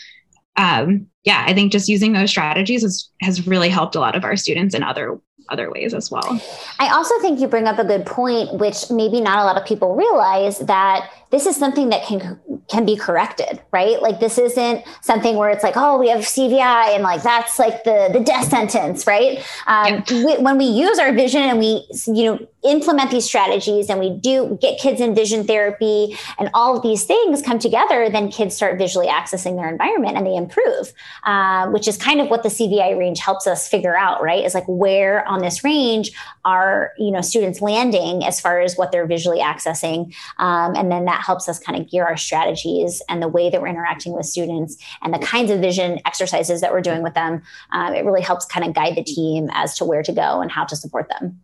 [0.55, 4.23] um, yeah i think just using those strategies has, has really helped a lot of
[4.23, 6.41] our students in other other ways as well.
[6.79, 9.65] I also think you bring up a good point, which maybe not a lot of
[9.65, 14.01] people realize that this is something that can can be corrected, right?
[14.01, 17.83] Like this isn't something where it's like, oh, we have CVI and like that's like
[17.83, 19.39] the the death sentence, right?
[19.67, 20.25] Um, yeah.
[20.25, 24.09] we, when we use our vision and we you know implement these strategies and we
[24.09, 28.55] do get kids in vision therapy and all of these things come together, then kids
[28.55, 30.91] start visually accessing their environment and they improve,
[31.25, 34.43] uh, which is kind of what the CVI range helps us figure out, right?
[34.43, 36.11] Is like where on this range
[36.45, 41.05] are you know students landing as far as what they're visually accessing, um, and then
[41.05, 44.13] that that helps us kind of gear our strategies and the way that we're interacting
[44.13, 47.41] with students and the kinds of vision exercises that we're doing with them.
[47.71, 50.51] Um, it really helps kind of guide the team as to where to go and
[50.51, 51.41] how to support them.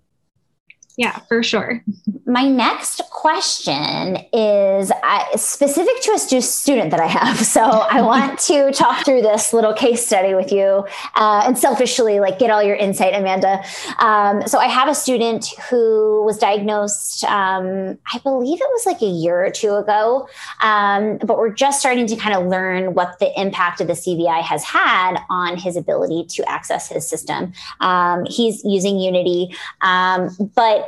[0.96, 1.84] Yeah, for sure.
[2.28, 7.42] My next question is uh, specific to a stu- student that I have.
[7.54, 12.20] So I want to talk through this little case study with you uh, and selfishly,
[12.20, 13.64] like, get all your insight, Amanda.
[14.00, 19.02] Um, so I have a student who was diagnosed, um, I believe it was like
[19.04, 20.28] a year or two ago,
[20.62, 24.42] um, but we're just starting to kind of learn what the impact of the CVI
[24.42, 27.54] has had on his ability to access his system.
[27.82, 30.83] Um, he's using Unity, um, but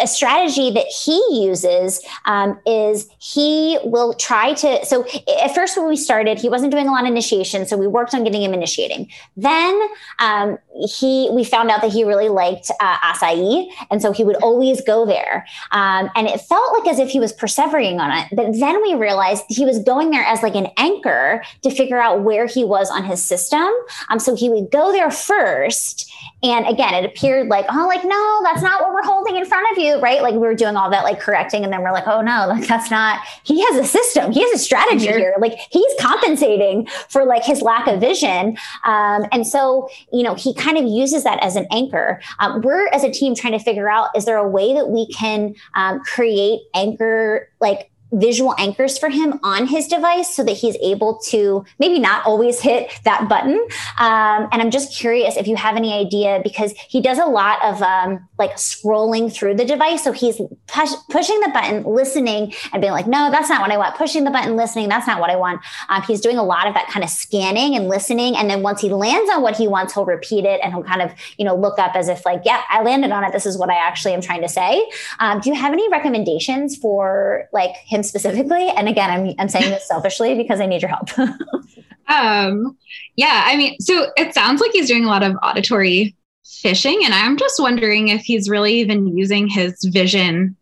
[0.00, 5.06] a strategy that he uses um, is he will try to so
[5.42, 8.14] at first when we started he wasn't doing a lot of initiation so we worked
[8.14, 9.10] on getting him initiating.
[9.36, 9.78] Then
[10.20, 10.58] um,
[10.88, 14.80] he we found out that he really liked uh, acai and so he would always
[14.80, 15.46] go there.
[15.72, 18.94] Um, and it felt like as if he was persevering on it but then we
[18.94, 22.90] realized he was going there as like an anchor to figure out where he was
[22.90, 23.68] on his system.
[24.08, 26.10] Um, so he would go there first
[26.42, 29.57] and again it appeared like oh like no that's not what we're holding in front
[29.58, 30.22] front of you, right?
[30.22, 32.66] Like we were doing all that like correcting, and then we're like, oh no, like
[32.66, 33.20] that's not.
[33.42, 34.32] He has a system.
[34.32, 35.18] He has a strategy mm-hmm.
[35.18, 35.34] here.
[35.38, 40.54] Like he's compensating for like his lack of vision, um, and so you know he
[40.54, 42.20] kind of uses that as an anchor.
[42.38, 45.06] Um, we're as a team trying to figure out is there a way that we
[45.12, 50.76] can um, create anchor like visual anchors for him on his device so that he's
[50.82, 53.54] able to maybe not always hit that button.
[53.98, 57.62] Um, and I'm just curious if you have any idea because he does a lot
[57.62, 60.04] of um, like scrolling through the device.
[60.04, 63.76] So he's push, pushing the button, listening, and being like, no, that's not what I
[63.76, 63.96] want.
[63.96, 65.60] Pushing the button, listening, that's not what I want.
[65.88, 68.36] Um, he's doing a lot of that kind of scanning and listening.
[68.36, 71.02] And then once he lands on what he wants, he'll repeat it and he'll kind
[71.02, 73.32] of, you know, look up as if like, yeah, I landed on it.
[73.32, 74.88] This is what I actually am trying to say.
[75.20, 77.97] Um, do you have any recommendations for like him?
[77.98, 78.68] Him specifically?
[78.70, 81.10] And again, I'm I'm saying this selfishly because I need your help.
[82.08, 82.76] um,
[83.16, 87.12] yeah, I mean, so it sounds like he's doing a lot of auditory fishing, and
[87.12, 90.56] I'm just wondering if he's really even using his vision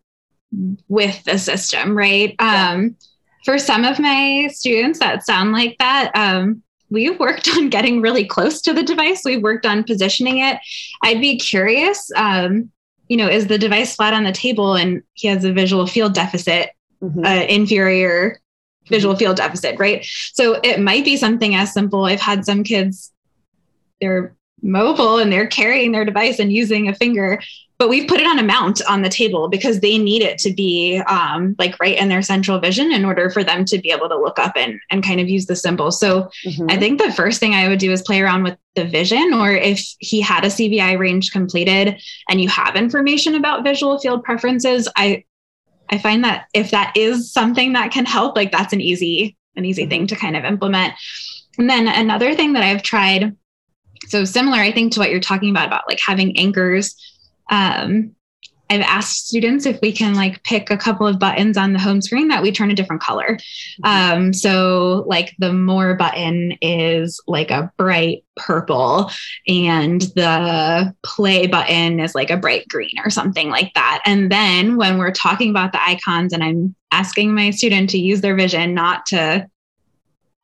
[0.89, 2.35] with the system, right?
[2.41, 2.71] Yeah.
[2.71, 2.97] Um,
[3.45, 8.25] for some of my students that sound like that, um, we've worked on getting really
[8.25, 9.23] close to the device.
[9.25, 10.59] We've worked on positioning it.
[11.03, 12.71] I'd be curious, um,
[13.09, 16.15] you know, is the device flat on the table and he has a visual field
[16.15, 16.71] deficit?
[17.03, 17.25] Mm-hmm.
[17.25, 18.41] uh, inferior
[18.89, 20.05] visual field deficit, right?
[20.33, 22.05] So it might be something as simple.
[22.05, 23.13] I've had some kids,
[24.01, 27.41] they're mobile and they're carrying their device and using a finger
[27.79, 30.53] but we've put it on a mount on the table because they need it to
[30.53, 34.09] be um, like right in their central vision in order for them to be able
[34.09, 35.91] to look up and, and kind of use the symbol.
[35.91, 36.67] So mm-hmm.
[36.71, 39.53] I think the first thing I would do is play around with the vision, or
[39.53, 44.89] if he had a CVI range completed and you have information about visual field preferences,
[44.97, 45.25] I
[45.91, 49.65] I find that if that is something that can help, like that's an easy an
[49.65, 50.95] easy thing to kind of implement.
[51.59, 53.35] And then another thing that I've tried,
[54.09, 56.95] so similar, I think, to what you're talking about about like having anchors
[57.51, 58.16] um,
[58.69, 62.03] I've asked students if we can like pick a couple of buttons on the home
[62.03, 63.39] screen that we turn a different color.
[63.85, 69.11] Um, so like the more button is like a bright purple
[69.47, 74.03] and the play button is like a bright green or something like that.
[74.05, 78.21] And then when we're talking about the icons and I'm asking my student to use
[78.21, 79.49] their vision, not to,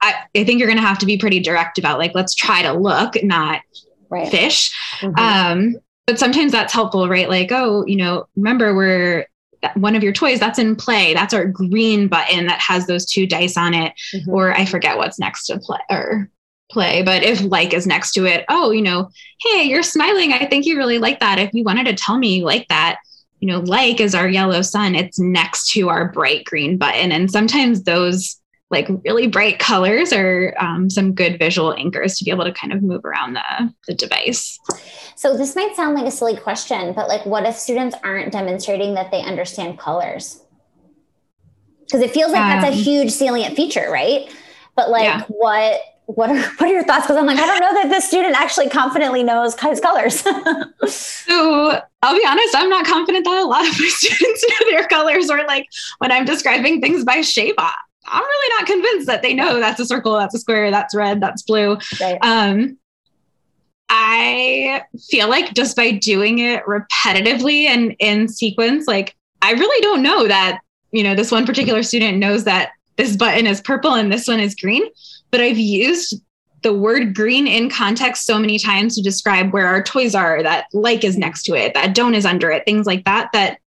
[0.00, 2.62] I, I think you're going to have to be pretty direct about like, let's try
[2.62, 3.62] to look, not
[4.10, 4.30] right.
[4.30, 4.72] fish.
[5.00, 5.18] Mm-hmm.
[5.18, 7.28] Um, but sometimes that's helpful, right?
[7.28, 9.26] Like, oh, you know, remember we're
[9.74, 11.14] one of your toys that's in play.
[11.14, 13.92] That's our green button that has those two dice on it.
[14.14, 14.30] Mm-hmm.
[14.30, 16.28] Or I forget what's next to play or
[16.70, 20.32] play, but if like is next to it, oh, you know, hey, you're smiling.
[20.32, 21.38] I think you really like that.
[21.38, 22.98] If you wanted to tell me you like that,
[23.38, 24.94] you know, like is our yellow sun.
[24.94, 27.12] It's next to our bright green button.
[27.12, 28.40] And sometimes those
[28.72, 32.72] like really bright colors or um, some good visual anchors to be able to kind
[32.72, 34.58] of move around the, the device.
[35.14, 38.94] So this might sound like a silly question, but like what if students aren't demonstrating
[38.94, 40.42] that they understand colors?
[41.80, 44.34] Because it feels like um, that's a um, huge salient feature, right?
[44.74, 45.24] But like yeah.
[45.28, 47.04] what what are what are your thoughts?
[47.04, 50.20] Because I'm like, I don't know that this student actually confidently knows his colors.
[50.86, 54.88] so I'll be honest, I'm not confident that a lot of my students know their
[54.88, 55.68] colors or like
[55.98, 57.58] when I'm describing things by shape.
[58.12, 61.20] I'm really not convinced that they know that's a circle, that's a square, that's red,
[61.20, 61.78] that's blue.
[62.00, 62.18] Right.
[62.22, 62.78] Um,
[63.88, 70.02] I feel like just by doing it repetitively and in sequence, like I really don't
[70.02, 70.60] know that,
[70.92, 74.40] you know, this one particular student knows that this button is purple and this one
[74.40, 74.84] is green,
[75.30, 76.20] but I've used
[76.62, 80.66] the word green in context so many times to describe where our toys are, that
[80.72, 83.58] like is next to it, that don't is under it, things like that, that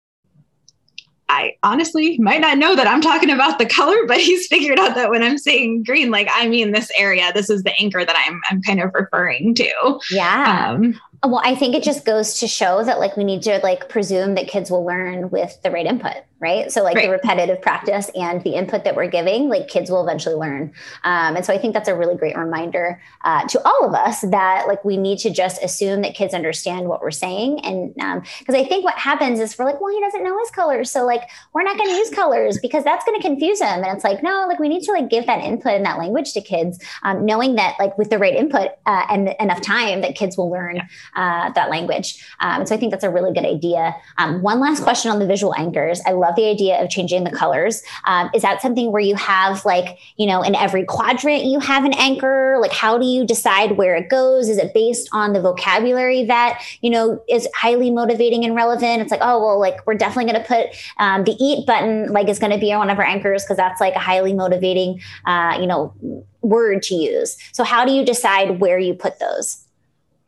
[1.27, 4.95] I honestly might not know that I'm talking about the color, but he's figured out
[4.95, 8.15] that when I'm saying green, like I mean this area, this is the anchor that
[8.27, 9.99] I'm I'm kind of referring to.
[10.11, 10.71] Yeah.
[10.71, 13.89] Um, well, I think it just goes to show that like we need to like
[13.89, 16.71] presume that kids will learn with the right input right?
[16.71, 17.05] So like right.
[17.05, 20.73] the repetitive practice and the input that we're giving, like kids will eventually learn.
[21.03, 24.21] Um, and so I think that's a really great reminder uh, to all of us
[24.21, 27.61] that like we need to just assume that kids understand what we're saying.
[27.65, 30.51] And because um, I think what happens is we're like, well, he doesn't know his
[30.51, 33.83] colors, so like we're not going to use colors because that's going to confuse him.
[33.83, 36.33] And it's like, no, like we need to like give that input and that language
[36.33, 40.15] to kids, um, knowing that like with the right input uh, and enough time that
[40.15, 40.81] kids will learn
[41.15, 42.23] uh, that language.
[42.39, 43.95] Um, so I think that's a really good idea.
[44.17, 46.01] Um, one last question on the visual anchors.
[46.05, 47.83] I love the idea of changing the colors.
[48.05, 51.85] Um, is that something where you have like, you know, in every quadrant you have
[51.85, 52.57] an anchor?
[52.59, 54.49] Like, how do you decide where it goes?
[54.49, 59.01] Is it based on the vocabulary that, you know, is highly motivating and relevant?
[59.01, 62.27] It's like, oh, well, like we're definitely going to put um, the eat button, like,
[62.27, 65.57] is going to be one of our anchors because that's like a highly motivating, uh,
[65.59, 65.93] you know,
[66.41, 67.37] word to use.
[67.51, 69.64] So, how do you decide where you put those?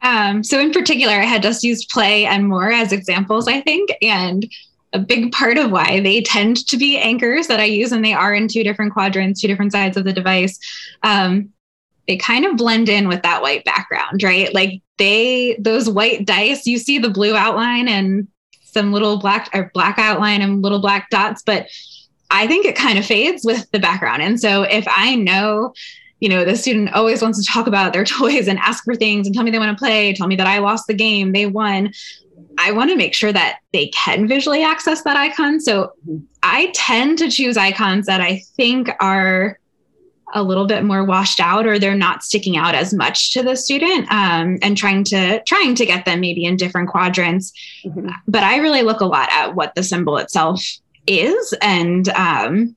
[0.01, 3.89] Um, so in particular, I had just used play and more as examples, I think.
[4.01, 4.49] And
[4.93, 8.13] a big part of why they tend to be anchors that I use, and they
[8.13, 10.59] are in two different quadrants, two different sides of the device.
[11.03, 11.49] Um,
[12.07, 14.53] they kind of blend in with that white background, right?
[14.53, 18.27] Like they, those white dice, you see the blue outline and
[18.63, 21.67] some little black or black outline and little black dots, but
[22.29, 24.21] I think it kind of fades with the background.
[24.21, 25.73] And so if I know,
[26.19, 29.27] you know, the student always wants to talk about their toys and ask for things
[29.27, 31.45] and tell me they want to play, tell me that I lost the game, they
[31.45, 31.93] won.
[32.59, 35.59] I want to make sure that they can visually access that icon.
[35.59, 35.93] So
[36.41, 39.59] I tend to choose icons that I think are
[40.33, 43.55] a little bit more washed out or they're not sticking out as much to the
[43.55, 47.53] student um, and trying to trying to get them maybe in different quadrants
[47.85, 48.09] mm-hmm.
[48.27, 50.61] but i really look a lot at what the symbol itself
[51.07, 52.75] is and um,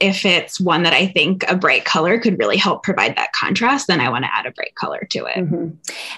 [0.00, 3.88] if it's one that I think a bright color could really help provide that contrast,
[3.88, 5.36] then I want to add a bright color to it.
[5.36, 5.70] Mm-hmm.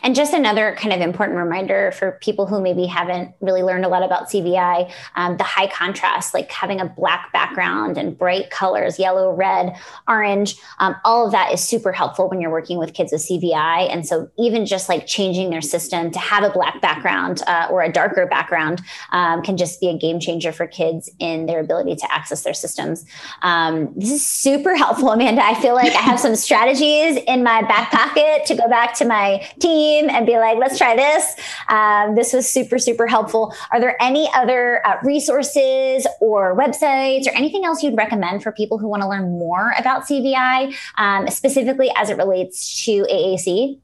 [0.03, 3.89] And just another kind of important reminder for people who maybe haven't really learned a
[3.89, 8.99] lot about CVI, um, the high contrast, like having a black background and bright colors,
[8.99, 9.75] yellow, red,
[10.07, 13.91] orange, um, all of that is super helpful when you're working with kids with CVI.
[13.91, 17.83] And so even just like changing their system to have a black background uh, or
[17.83, 21.97] a darker background um, can just be a game changer for kids in their ability
[21.97, 23.07] to access their systems.
[23.41, 25.45] Um, Um, this is super helpful, Amanda.
[25.45, 29.05] I feel like I have some strategies in my back pocket to go back to
[29.05, 31.35] my team and be like, let's try this.
[31.69, 33.55] Um, this was super, super helpful.
[33.73, 38.79] Are there any other uh, resources or websites or anything else you'd recommend for people
[38.79, 43.81] who want to learn more about CVI, um, specifically as it relates to AAC?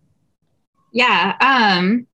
[0.93, 1.37] Yeah.
[1.41, 2.07] Um,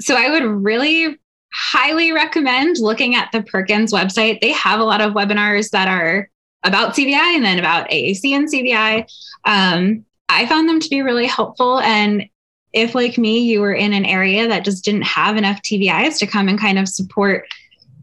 [0.00, 1.18] so I would really
[1.52, 4.40] highly recommend looking at the Perkins website.
[4.40, 6.28] They have a lot of webinars that are
[6.62, 9.10] about CVI and then about AAC and CVI.
[9.44, 11.80] Um, I found them to be really helpful.
[11.80, 12.28] And
[12.72, 16.26] if, like me, you were in an area that just didn't have enough TVIs to
[16.26, 17.46] come and kind of support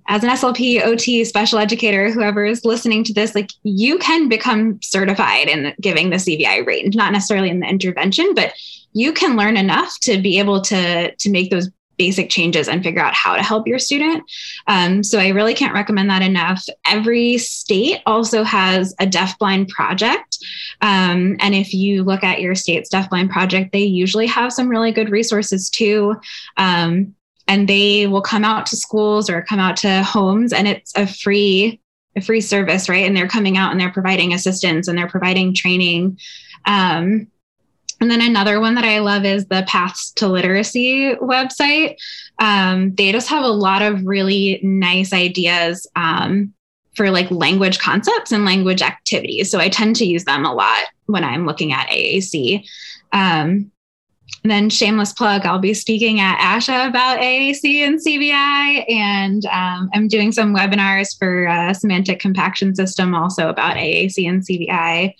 [0.09, 4.79] as an SLP, OT, special educator, whoever is listening to this, like you can become
[4.81, 8.53] certified in giving the CVI range, not necessarily in the intervention, but
[8.93, 13.01] you can learn enough to be able to to make those basic changes and figure
[13.01, 14.23] out how to help your student.
[14.67, 16.65] Um, so I really can't recommend that enough.
[16.85, 20.37] Every state also has a deafblind project.
[20.81, 24.91] Um, and if you look at your state's deafblind project, they usually have some really
[24.91, 26.15] good resources too.
[26.57, 27.15] Um,
[27.47, 31.07] and they will come out to schools or come out to homes and it's a
[31.07, 31.79] free
[32.15, 35.53] a free service right and they're coming out and they're providing assistance and they're providing
[35.53, 36.17] training
[36.65, 37.27] um,
[37.99, 41.97] and then another one that I love is the Paths to Literacy website.
[42.39, 46.53] Um, they just have a lot of really nice ideas um,
[46.95, 49.49] for like language concepts and language activities.
[49.49, 52.65] So I tend to use them a lot when I'm looking at AAC.
[53.13, 53.71] Um,
[54.43, 60.07] then shameless plug, I'll be speaking at ASHA about AAC and CVI, and um, I'm
[60.07, 65.13] doing some webinars for uh, semantic compaction system also about AAC and CVI.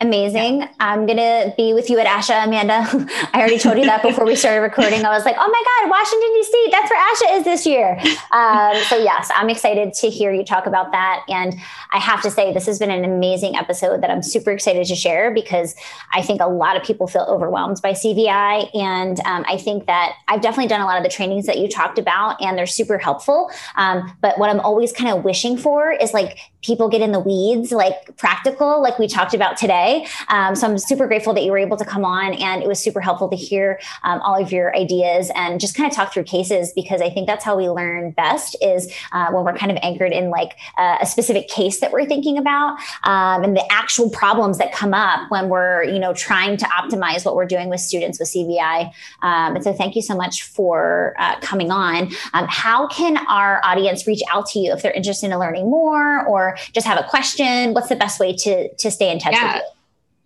[0.00, 0.60] Amazing.
[0.60, 0.70] Yeah.
[0.78, 2.86] I'm going to be with you at ASHA, Amanda.
[3.32, 5.04] I already told you that before we started recording.
[5.04, 7.98] I was like, oh my God, Washington, D.C., that's where ASHA is this year.
[8.30, 11.24] Um, so, yes, I'm excited to hear you talk about that.
[11.28, 11.56] And
[11.92, 14.94] I have to say, this has been an amazing episode that I'm super excited to
[14.94, 15.74] share because
[16.12, 18.70] I think a lot of people feel overwhelmed by CVI.
[18.76, 21.68] And um, I think that I've definitely done a lot of the trainings that you
[21.68, 23.50] talked about, and they're super helpful.
[23.76, 27.20] Um, but what I'm always kind of wishing for is like people get in the
[27.20, 30.06] weeds, like practical, like we talked about today.
[30.28, 32.80] Um, so I'm super grateful that you were able to come on, and it was
[32.80, 36.24] super helpful to hear um, all of your ideas and just kind of talk through
[36.24, 39.78] cases because I think that's how we learn best is uh, when we're kind of
[39.82, 44.10] anchored in like uh, a specific case that we're thinking about um, and the actual
[44.10, 47.80] problems that come up when we're you know trying to optimize what we're doing with
[47.80, 48.86] students with CVI.
[49.22, 52.10] Um, and so thank you so much for uh, coming on.
[52.32, 56.26] Um, how can our audience reach out to you if they're interested in learning more
[56.48, 59.54] or just have a question, what's the best way to to stay in touch yeah.
[59.54, 59.70] with you?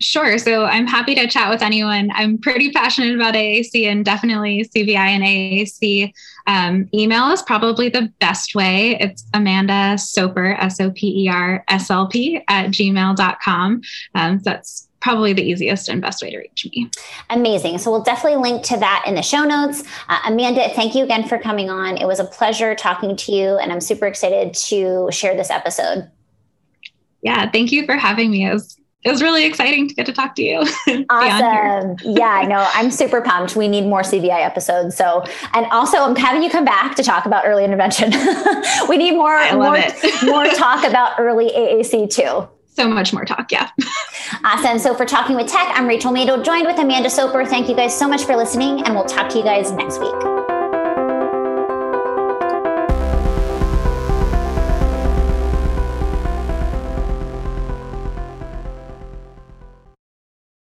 [0.03, 0.37] Sure.
[0.37, 2.11] So I'm happy to chat with anyone.
[2.15, 6.13] I'm pretty passionate about AAC and definitely CVI and AAC.
[6.49, 8.99] Um, email is probably the best way.
[8.99, 13.83] It's Amanda Soper, S O P E R S L P, at gmail.com.
[14.17, 16.89] Um, so that's probably the easiest and best way to reach me.
[17.29, 17.79] Amazing.
[17.79, 19.83] So we'll definitely link to that in the show notes.
[20.09, 21.99] Uh, Amanda, thank you again for coming on.
[21.99, 26.09] It was a pleasure talking to you, and I'm super excited to share this episode.
[27.21, 28.47] Yeah, thank you for having me.
[28.47, 30.59] It was, it was really exciting to get to talk to you.
[31.11, 31.97] awesome.
[32.05, 32.65] yeah, I know.
[32.73, 33.57] I'm super pumped.
[33.57, 34.97] We need more CVI episodes.
[34.97, 38.13] So, and also I'm having you come back to talk about early intervention.
[38.89, 39.79] we need more, more,
[40.23, 43.53] more talk about early AAC too so much more talk.
[43.53, 43.71] Yeah.
[44.45, 44.79] awesome.
[44.79, 47.45] So for Talking with Tech, I'm Rachel Madel, joined with Amanda Soper.
[47.45, 50.42] Thank you guys so much for listening, and we'll talk to you guys next week.